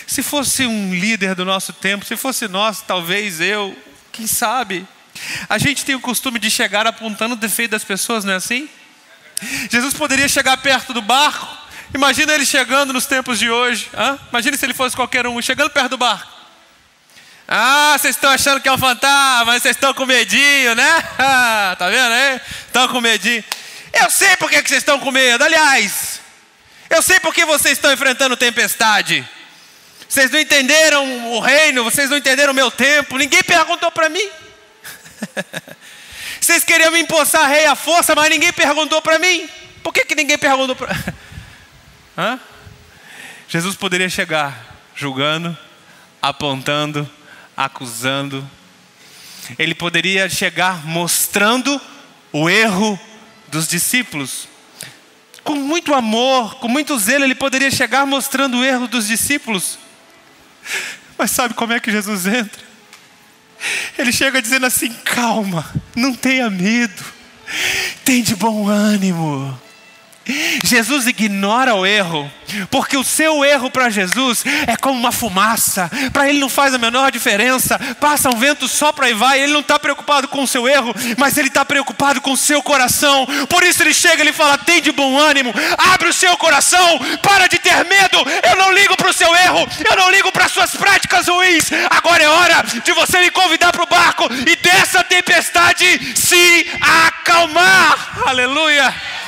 Se 0.06 0.22
fosse 0.22 0.66
um 0.66 0.94
líder 0.94 1.34
do 1.34 1.44
nosso 1.44 1.72
tempo, 1.72 2.04
se 2.04 2.16
fosse 2.16 2.48
nós, 2.48 2.82
talvez 2.82 3.40
eu, 3.40 3.76
quem 4.10 4.26
sabe? 4.26 4.86
A 5.48 5.58
gente 5.58 5.84
tem 5.84 5.94
o 5.94 6.00
costume 6.00 6.38
de 6.38 6.50
chegar 6.50 6.86
apontando 6.86 7.34
o 7.34 7.36
defeito 7.36 7.72
das 7.72 7.84
pessoas, 7.84 8.24
não 8.24 8.32
é 8.32 8.36
assim? 8.36 8.68
Jesus 9.70 9.94
poderia 9.94 10.28
chegar 10.28 10.56
perto 10.58 10.92
do 10.92 11.02
barco. 11.02 11.46
Imagina 11.94 12.32
ele 12.32 12.46
chegando 12.46 12.92
nos 12.92 13.06
tempos 13.06 13.38
de 13.38 13.50
hoje. 13.50 13.88
Hã? 13.94 14.18
Imagina 14.30 14.56
se 14.56 14.64
ele 14.64 14.74
fosse 14.74 14.96
qualquer 14.96 15.26
um, 15.26 15.40
chegando 15.42 15.70
perto 15.70 15.90
do 15.90 15.98
barco. 15.98 16.30
Ah, 17.46 17.96
vocês 17.98 18.16
estão 18.16 18.30
achando 18.30 18.60
que 18.60 18.68
é 18.68 18.72
um 18.72 18.78
fantasma, 18.78 19.44
mas 19.46 19.62
vocês 19.62 19.76
estão 19.76 19.92
com 19.92 20.06
medinho, 20.06 20.74
né? 20.74 21.02
tá 21.78 21.88
vendo 21.90 22.12
aí? 22.12 22.40
Estão 22.66 22.88
com 22.88 23.00
medinho. 23.00 23.44
Eu 23.92 24.10
sei 24.10 24.36
por 24.36 24.48
que 24.48 24.62
vocês 24.62 24.78
estão 24.78 24.98
com 24.98 25.10
medo. 25.10 25.44
Aliás, 25.44 26.20
eu 26.88 27.02
sei 27.02 27.20
por 27.20 27.34
que 27.34 27.44
vocês 27.44 27.76
estão 27.76 27.92
enfrentando 27.92 28.36
tempestade. 28.36 29.28
Vocês 30.12 30.30
não 30.30 30.38
entenderam 30.38 31.32
o 31.32 31.40
reino, 31.40 31.82
vocês 31.82 32.10
não 32.10 32.18
entenderam 32.18 32.52
o 32.52 32.54
meu 32.54 32.70
tempo, 32.70 33.16
ninguém 33.16 33.42
perguntou 33.42 33.90
para 33.90 34.10
mim. 34.10 34.28
Vocês 36.38 36.62
queriam 36.64 36.92
me 36.92 37.00
empossar 37.00 37.48
rei 37.48 37.64
à 37.64 37.74
força, 37.74 38.14
mas 38.14 38.28
ninguém 38.28 38.52
perguntou 38.52 39.00
para 39.00 39.18
mim. 39.18 39.48
Por 39.82 39.90
que, 39.90 40.04
que 40.04 40.14
ninguém 40.14 40.36
perguntou 40.36 40.76
para. 40.76 40.94
Hã? 42.18 42.38
Jesus 43.48 43.74
poderia 43.74 44.10
chegar 44.10 44.76
julgando, 44.94 45.56
apontando, 46.20 47.10
acusando. 47.56 48.46
Ele 49.58 49.74
poderia 49.74 50.28
chegar 50.28 50.84
mostrando 50.84 51.80
o 52.30 52.50
erro 52.50 53.00
dos 53.48 53.66
discípulos. 53.66 54.46
Com 55.42 55.54
muito 55.54 55.94
amor, 55.94 56.56
com 56.56 56.68
muito 56.68 56.98
zelo, 56.98 57.24
ele 57.24 57.34
poderia 57.34 57.70
chegar 57.70 58.04
mostrando 58.04 58.58
o 58.58 58.64
erro 58.64 58.86
dos 58.86 59.06
discípulos. 59.06 59.78
Mas 61.16 61.30
sabe 61.30 61.54
como 61.54 61.72
é 61.72 61.80
que 61.80 61.90
Jesus 61.90 62.26
entra? 62.26 62.62
Ele 63.98 64.12
chega 64.12 64.42
dizendo 64.42 64.66
assim: 64.66 64.92
calma, 65.04 65.64
não 65.94 66.14
tenha 66.14 66.50
medo, 66.50 67.04
tem 68.04 68.22
de 68.22 68.34
bom 68.34 68.68
ânimo. 68.68 69.60
Jesus 70.62 71.06
ignora 71.06 71.74
o 71.74 71.84
erro, 71.84 72.30
porque 72.70 72.96
o 72.96 73.04
seu 73.04 73.44
erro 73.44 73.70
para 73.70 73.90
Jesus 73.90 74.44
é 74.66 74.76
como 74.76 74.98
uma 74.98 75.12
fumaça, 75.12 75.90
para 76.12 76.28
ele 76.28 76.38
não 76.38 76.48
faz 76.48 76.74
a 76.74 76.78
menor 76.78 77.10
diferença. 77.10 77.78
Passa 78.00 78.30
um 78.30 78.38
vento 78.38 78.68
só 78.68 78.92
para 78.92 79.10
e 79.10 79.14
vai, 79.14 79.40
ele 79.40 79.52
não 79.52 79.60
está 79.60 79.78
preocupado 79.78 80.28
com 80.28 80.42
o 80.42 80.46
seu 80.46 80.68
erro, 80.68 80.94
mas 81.16 81.36
ele 81.36 81.48
está 81.48 81.64
preocupado 81.64 82.20
com 82.20 82.32
o 82.32 82.36
seu 82.36 82.62
coração. 82.62 83.26
Por 83.48 83.62
isso 83.62 83.82
ele 83.82 83.94
chega 83.94 84.22
e 84.22 84.32
fala: 84.32 84.56
tem 84.58 84.80
de 84.80 84.92
bom 84.92 85.18
ânimo, 85.18 85.52
abre 85.76 86.08
o 86.08 86.12
seu 86.12 86.36
coração, 86.36 87.00
para 87.22 87.48
de 87.48 87.58
ter 87.58 87.84
medo. 87.84 88.18
Eu 88.48 88.56
não 88.56 88.72
ligo 88.72 88.96
para 88.96 89.10
o 89.10 89.14
seu 89.14 89.34
erro, 89.34 89.66
eu 89.88 89.96
não 89.96 90.10
ligo 90.10 90.30
para 90.30 90.48
suas 90.48 90.70
práticas 90.76 91.28
ruins. 91.28 91.70
Agora 91.90 92.22
é 92.22 92.28
hora 92.28 92.64
de 92.84 92.92
você 92.92 93.18
me 93.20 93.30
convidar 93.30 93.72
para 93.72 93.82
o 93.82 93.86
barco 93.86 94.28
e 94.46 94.56
dessa 94.56 95.02
tempestade 95.02 96.16
se 96.16 96.66
acalmar. 96.80 98.22
Aleluia. 98.26 99.21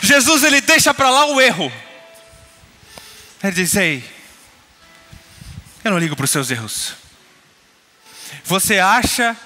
Jesus 0.00 0.44
ele 0.44 0.60
deixa 0.60 0.92
para 0.94 1.10
lá 1.10 1.26
o 1.26 1.40
erro. 1.40 1.72
Ele 3.42 3.52
diz: 3.52 3.76
Ei, 3.76 4.04
eu 5.84 5.90
não 5.90 5.98
ligo 5.98 6.16
para 6.16 6.24
os 6.24 6.30
seus 6.30 6.50
erros. 6.50 6.94
Você 8.44 8.78
acha 8.78 9.36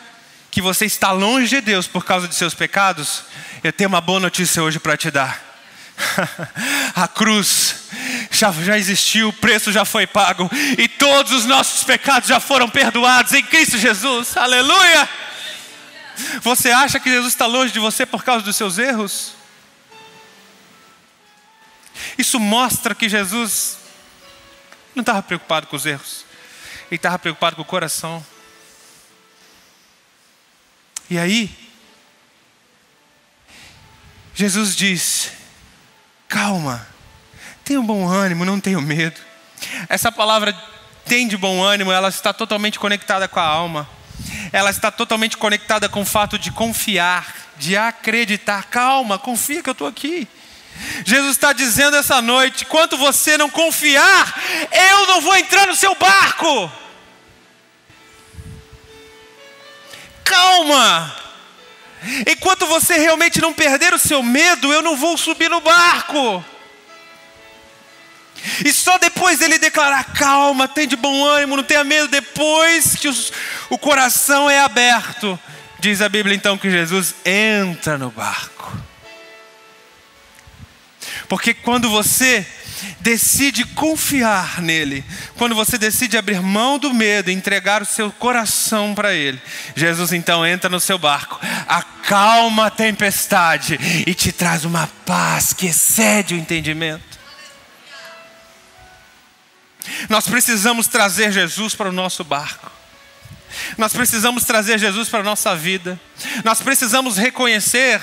que 0.51 0.61
você 0.61 0.87
está 0.87 1.13
longe 1.13 1.49
de 1.49 1.61
Deus 1.61 1.87
por 1.87 2.05
causa 2.05 2.27
de 2.27 2.35
seus 2.35 2.55
pecados? 2.55 3.25
Eu 3.63 3.73
tenho 3.73 3.89
uma 3.89 4.01
boa 4.01 4.21
notícia 4.21 4.63
hoje 4.63 4.79
para 4.79 4.97
te 4.97 5.11
dar. 5.11 5.43
A 6.97 7.07
cruz 7.07 7.77
já, 8.31 8.51
já 8.53 8.79
existiu, 8.79 9.29
o 9.29 9.33
preço 9.33 9.71
já 9.71 9.85
foi 9.85 10.07
pago, 10.07 10.51
e 10.79 10.89
todos 10.89 11.33
os 11.33 11.45
nossos 11.45 11.85
pecados 11.85 12.29
já 12.29 12.41
foram 12.41 12.69
perdoados 12.69 13.33
em 13.33 13.43
Cristo 13.43 13.77
Jesus. 13.77 14.37
Aleluia! 14.37 15.09
Você 16.43 16.71
acha 16.71 16.99
que 17.01 17.11
Jesus 17.11 17.33
está 17.33 17.47
longe 17.47 17.73
de 17.73 17.79
você 17.79 18.07
por 18.07 18.25
causa 18.25 18.45
dos 18.45 18.57
seus 18.57 18.79
erros? 18.79 19.40
Isso 22.17 22.39
mostra 22.39 22.95
que 22.95 23.09
Jesus 23.09 23.79
não 24.95 25.03
estava 25.03 25.23
preocupado 25.23 25.67
com 25.67 25.77
os 25.77 25.87
erros, 25.87 26.25
ele 26.91 26.97
estava 26.97 27.19
preocupado 27.19 27.57
com 27.57 27.63
o 27.63 27.65
coração. 27.65 28.25
E 31.09 31.19
aí, 31.19 31.51
Jesus 34.35 34.77
diz: 34.77 35.33
calma, 36.29 36.87
tenha 37.65 37.81
um 37.81 37.87
bom 37.87 38.09
ânimo, 38.09 38.45
não 38.45 38.61
tenho 38.61 38.81
medo. 38.81 39.21
Essa 39.89 40.11
palavra 40.11 40.53
tem 41.05 41.27
de 41.27 41.37
bom 41.37 41.63
ânimo, 41.63 41.93
ela 41.93 42.09
está 42.09 42.33
totalmente 42.33 42.79
conectada 42.79 43.27
com 43.27 43.41
a 43.41 43.45
alma, 43.45 43.89
ela 44.53 44.71
está 44.71 44.91
totalmente 44.91 45.37
conectada 45.37 45.89
com 45.89 46.03
o 46.03 46.07
fato 46.07 46.39
de 46.39 46.51
confiar, 46.53 47.35
de 47.57 47.77
acreditar. 47.77 48.65
Calma, 48.67 49.19
confia 49.19 49.63
que 49.63 49.69
eu 49.69 49.73
estou 49.73 49.87
aqui. 49.87 50.29
Jesus 51.05 51.33
está 51.33 51.53
dizendo 51.53 51.97
essa 51.97 52.21
noite: 52.21 52.65
enquanto 52.65 52.97
você 52.97 53.37
não 53.37 53.51
confiar, 53.51 54.41
eu 54.71 55.07
não 55.07 55.21
vou 55.21 55.37
entrar 55.37 55.67
no 55.67 55.75
seu 55.75 55.95
barco. 55.95 56.71
Calma. 60.25 61.17
Enquanto 62.27 62.67
você 62.67 62.97
realmente 62.97 63.41
não 63.41 63.53
perder 63.53 63.93
o 63.93 63.99
seu 63.99 64.23
medo, 64.23 64.73
eu 64.73 64.81
não 64.81 64.97
vou 64.97 65.19
subir 65.19 65.51
no 65.51 65.61
barco. 65.61 66.45
E 68.65 68.73
só 68.73 68.97
depois 68.99 69.39
dele 69.39 69.59
declarar: 69.59 70.05
calma, 70.15 70.67
tem 70.67 70.89
de 70.89 70.97
bom 70.97 71.25
ânimo, 71.25 71.57
não 71.57 71.65
tenha 71.65 71.85
medo, 71.85 72.09
depois 72.09 72.97
que 72.97 73.09
os, 73.09 73.33
o 73.69 73.77
coração 73.77 74.49
é 74.49 74.61
aberto, 74.61 75.39
diz 75.79 76.01
a 76.01 76.09
Bíblia 76.09 76.35
então 76.35 76.57
que 76.57 76.71
Jesus 76.71 77.15
entra 77.25 77.99
no 77.99 78.11
barco. 78.11 78.90
Porque 81.31 81.55
quando 81.55 81.89
você 81.89 82.45
decide 82.99 83.65
confiar 83.65 84.61
nele, 84.61 85.05
quando 85.39 85.55
você 85.55 85.79
decide 85.79 86.19
abrir 86.19 86.43
mão 86.43 86.77
do 86.77 86.93
medo 86.93 87.31
entregar 87.31 87.81
o 87.81 87.87
seu 87.87 88.11
coração 88.11 88.97
para 88.97 89.15
ele, 89.15 89.41
Jesus 89.77 90.13
então 90.13 90.45
entra 90.45 90.69
no 90.69 90.81
seu 90.81 90.99
barco, 90.99 91.39
acalma 91.69 92.67
a 92.67 92.71
tempestade 92.71 93.79
e 94.05 94.13
te 94.13 94.33
traz 94.33 94.65
uma 94.65 94.89
paz 95.07 95.53
que 95.53 95.67
excede 95.67 96.35
o 96.35 96.37
entendimento. 96.37 97.21
Nós 100.09 100.27
precisamos 100.27 100.89
trazer 100.89 101.31
Jesus 101.31 101.77
para 101.77 101.91
o 101.91 101.93
nosso 101.93 102.25
barco. 102.25 102.73
Nós 103.79 103.93
precisamos 103.93 104.45
trazer 104.45 104.81
Jesus 104.81 105.09
para 105.09 105.21
a 105.21 105.25
nossa 105.25 105.55
vida. 105.55 105.99
Nós 106.45 106.61
precisamos 106.61 107.17
reconhecer, 107.17 108.01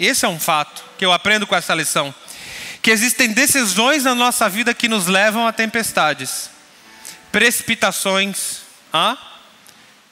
esse 0.00 0.24
é 0.24 0.28
um 0.28 0.40
fato 0.40 0.82
que 0.96 1.04
eu 1.04 1.12
aprendo 1.12 1.46
com 1.46 1.54
essa 1.54 1.74
lição 1.74 2.14
que 2.82 2.90
existem 2.90 3.32
decisões 3.32 4.04
na 4.04 4.14
nossa 4.14 4.48
vida 4.48 4.74
que 4.74 4.88
nos 4.88 5.06
levam 5.06 5.46
a 5.46 5.52
tempestades, 5.52 6.50
precipitações. 7.32 8.60
Hã? 8.92 9.16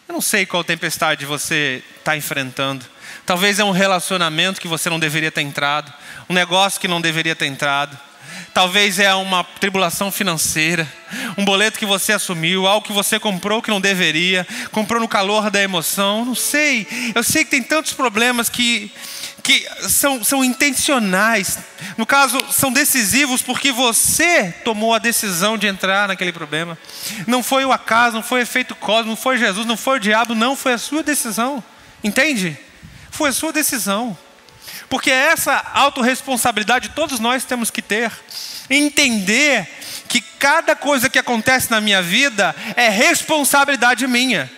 Eu 0.09 0.13
não 0.13 0.21
sei 0.21 0.47
qual 0.47 0.63
tempestade 0.63 1.27
você 1.27 1.83
está 1.99 2.17
enfrentando. 2.17 2.85
Talvez 3.25 3.59
é 3.59 3.65
um 3.65 3.73
relacionamento 3.73 4.61
que 4.61 4.69
você 4.69 4.89
não 4.89 4.99
deveria 4.99 5.33
ter 5.33 5.43
entrado, 5.43 5.93
um 6.29 6.35
negócio 6.35 6.81
que 6.81 6.87
não 6.87 7.01
deveria 7.01 7.35
ter 7.35 7.47
entrado, 7.47 7.99
Talvez 8.57 8.99
é 8.99 9.15
uma 9.15 9.45
tribulação 9.45 10.11
financeira, 10.11 10.91
um 11.37 11.45
boleto 11.45 11.79
que 11.79 11.85
você 11.85 12.15
assumiu, 12.15 12.67
algo 12.67 12.87
que 12.87 12.93
você 12.93 13.21
comprou 13.21 13.61
que 13.61 13.69
não 13.69 13.83
deveria, 13.83 14.47
comprou 14.73 14.99
no 14.99 15.07
calor 15.07 15.51
da 15.51 15.63
emoção, 15.63 16.25
não 16.25 16.35
sei. 16.35 16.87
Eu 17.15 17.23
sei 17.23 17.45
que 17.45 17.51
tem 17.51 17.63
tantos 17.63 17.93
problemas 17.93 18.49
que, 18.49 18.91
que 19.47 19.65
são, 19.89 20.25
são 20.25 20.43
intencionais. 20.43 21.61
No 21.97 22.05
caso, 22.05 22.45
são 22.51 22.73
decisivos 22.73 23.43
porque 23.43 23.71
você 23.71 24.53
tomou 24.65 24.93
a 24.93 24.99
decisão 24.99 25.57
de 25.57 25.69
entrar 25.69 26.09
naquele 26.09 26.33
problema. 26.33 26.77
Não 27.29 27.45
foi 27.45 27.65
o 27.65 27.71
acaso, 27.71 28.17
não 28.17 28.25
foi 28.25 28.41
efeito 28.41 28.75
cósmico, 28.75 29.11
não 29.11 29.17
foi 29.17 29.39
Jesus, 29.39 29.65
não 29.65 29.77
foi 29.77 29.99
o 29.99 30.01
diabo, 30.01 30.35
não, 30.35 30.57
foi 30.57 30.73
a 30.73 30.79
sua 30.79 31.01
decisão. 31.01 31.63
Entende? 32.03 32.59
Foi 33.13 33.31
a 33.31 33.33
sua 33.33 33.53
decisão. 33.53 34.19
Porque 34.89 35.13
essa 35.13 35.65
autorresponsabilidade 35.75 36.89
todos 36.89 37.21
nós 37.21 37.45
temos 37.45 37.71
que 37.71 37.81
ter. 37.81 38.11
Entender 38.69 39.69
que 40.09 40.21
cada 40.21 40.75
coisa 40.75 41.09
que 41.09 41.21
acontece 41.21 41.71
na 41.71 41.81
minha 41.81 42.03
vida 42.03 42.53
é 42.75 42.89
responsabilidade 42.89 44.09
minha. 44.09 44.51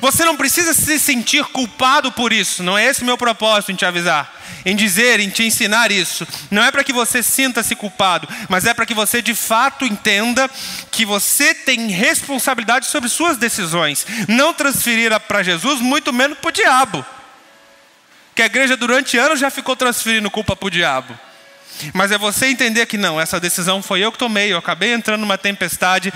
Você 0.00 0.24
não 0.24 0.36
precisa 0.36 0.72
se 0.74 0.98
sentir 0.98 1.44
culpado 1.46 2.12
por 2.12 2.32
isso, 2.32 2.62
não 2.62 2.76
é 2.76 2.86
esse 2.86 3.02
o 3.02 3.06
meu 3.06 3.18
propósito 3.18 3.72
em 3.72 3.76
te 3.76 3.84
avisar, 3.84 4.32
em 4.64 4.76
dizer, 4.76 5.20
em 5.20 5.28
te 5.28 5.44
ensinar 5.44 5.90
isso. 5.90 6.26
Não 6.50 6.62
é 6.62 6.70
para 6.70 6.84
que 6.84 6.92
você 6.92 7.22
sinta-se 7.22 7.74
culpado, 7.74 8.28
mas 8.48 8.66
é 8.66 8.74
para 8.74 8.86
que 8.86 8.94
você 8.94 9.20
de 9.20 9.34
fato 9.34 9.84
entenda 9.84 10.50
que 10.90 11.04
você 11.04 11.54
tem 11.54 11.88
responsabilidade 11.88 12.86
sobre 12.86 13.08
suas 13.08 13.36
decisões. 13.36 14.06
Não 14.28 14.54
transferir 14.54 15.18
para 15.20 15.42
Jesus, 15.42 15.80
muito 15.80 16.12
menos 16.12 16.38
para 16.38 16.48
o 16.48 16.52
diabo 16.52 17.04
que 18.34 18.42
a 18.42 18.46
igreja 18.46 18.76
durante 18.76 19.18
anos 19.18 19.38
já 19.38 19.50
ficou 19.50 19.76
transferindo 19.76 20.30
culpa 20.30 20.56
para 20.56 20.66
o 20.66 20.70
diabo. 20.70 21.18
Mas 21.92 22.12
é 22.12 22.18
você 22.18 22.46
entender 22.46 22.86
que 22.86 22.96
não, 22.96 23.20
essa 23.20 23.40
decisão 23.40 23.82
foi 23.82 24.00
eu 24.00 24.12
que 24.12 24.18
tomei, 24.18 24.52
eu 24.52 24.58
acabei 24.58 24.92
entrando 24.92 25.20
numa 25.20 25.38
tempestade, 25.38 26.12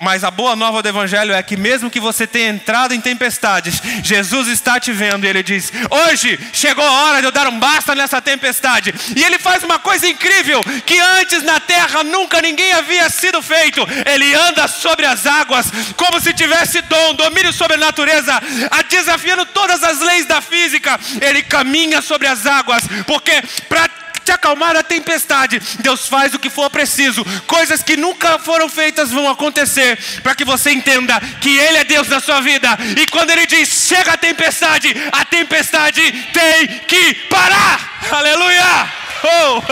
mas 0.00 0.24
a 0.24 0.30
boa 0.30 0.54
nova 0.56 0.82
do 0.82 0.88
Evangelho 0.88 1.32
é 1.32 1.42
que, 1.42 1.56
mesmo 1.56 1.90
que 1.90 2.00
você 2.00 2.26
tenha 2.26 2.48
entrado 2.50 2.94
em 2.94 3.00
tempestades, 3.00 3.80
Jesus 4.02 4.48
está 4.48 4.78
te 4.80 4.92
vendo 4.92 5.24
e 5.24 5.28
ele 5.28 5.42
diz: 5.42 5.72
Hoje 5.90 6.38
chegou 6.52 6.84
a 6.84 7.04
hora 7.04 7.20
de 7.20 7.26
eu 7.26 7.32
dar 7.32 7.48
um 7.48 7.58
basta 7.58 7.94
nessa 7.94 8.20
tempestade. 8.20 8.94
E 9.16 9.22
ele 9.22 9.38
faz 9.38 9.62
uma 9.62 9.78
coisa 9.78 10.08
incrível 10.08 10.60
que 10.84 10.98
antes 10.98 11.42
na 11.42 11.60
terra 11.60 12.04
nunca 12.04 12.40
ninguém 12.40 12.72
havia 12.72 13.08
sido 13.10 13.42
feito: 13.42 13.86
ele 14.06 14.34
anda 14.34 14.68
sobre 14.68 15.06
as 15.06 15.26
águas 15.26 15.66
como 15.96 16.20
se 16.20 16.32
tivesse 16.32 16.80
dom, 16.82 17.14
domínio 17.14 17.52
sobre 17.52 17.74
a 17.74 17.78
natureza, 17.78 18.40
desafiando 18.88 19.46
todas 19.46 19.82
as 19.82 20.00
leis 20.00 20.26
da 20.26 20.40
física. 20.40 20.98
Ele 21.20 21.42
caminha 21.42 22.00
sobre 22.02 22.26
as 22.26 22.46
águas, 22.46 22.84
porque 23.06 23.42
para 23.68 23.88
te 24.28 24.32
acalmar 24.32 24.76
a 24.76 24.82
tempestade, 24.82 25.58
Deus 25.78 26.06
faz 26.06 26.34
o 26.34 26.38
que 26.38 26.50
for 26.50 26.68
preciso. 26.68 27.24
Coisas 27.46 27.82
que 27.82 27.96
nunca 27.96 28.38
foram 28.38 28.68
feitas 28.68 29.10
vão 29.10 29.26
acontecer, 29.26 29.98
para 30.22 30.34
que 30.34 30.44
você 30.44 30.70
entenda 30.70 31.18
que 31.40 31.56
Ele 31.56 31.78
é 31.78 31.84
Deus 31.84 32.08
na 32.08 32.20
sua 32.20 32.42
vida. 32.42 32.68
E 32.98 33.06
quando 33.06 33.30
Ele 33.30 33.46
diz 33.46 33.86
chega 33.88 34.12
a 34.12 34.18
tempestade, 34.18 34.94
a 35.10 35.24
tempestade 35.24 36.02
tem 36.34 36.66
que 36.80 37.14
parar. 37.30 38.00
Aleluia! 38.10 38.92
Oh! 39.24 39.62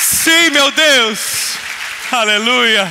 Sim, 0.00 0.48
meu 0.50 0.70
Deus! 0.70 1.58
Aleluia! 2.10 2.90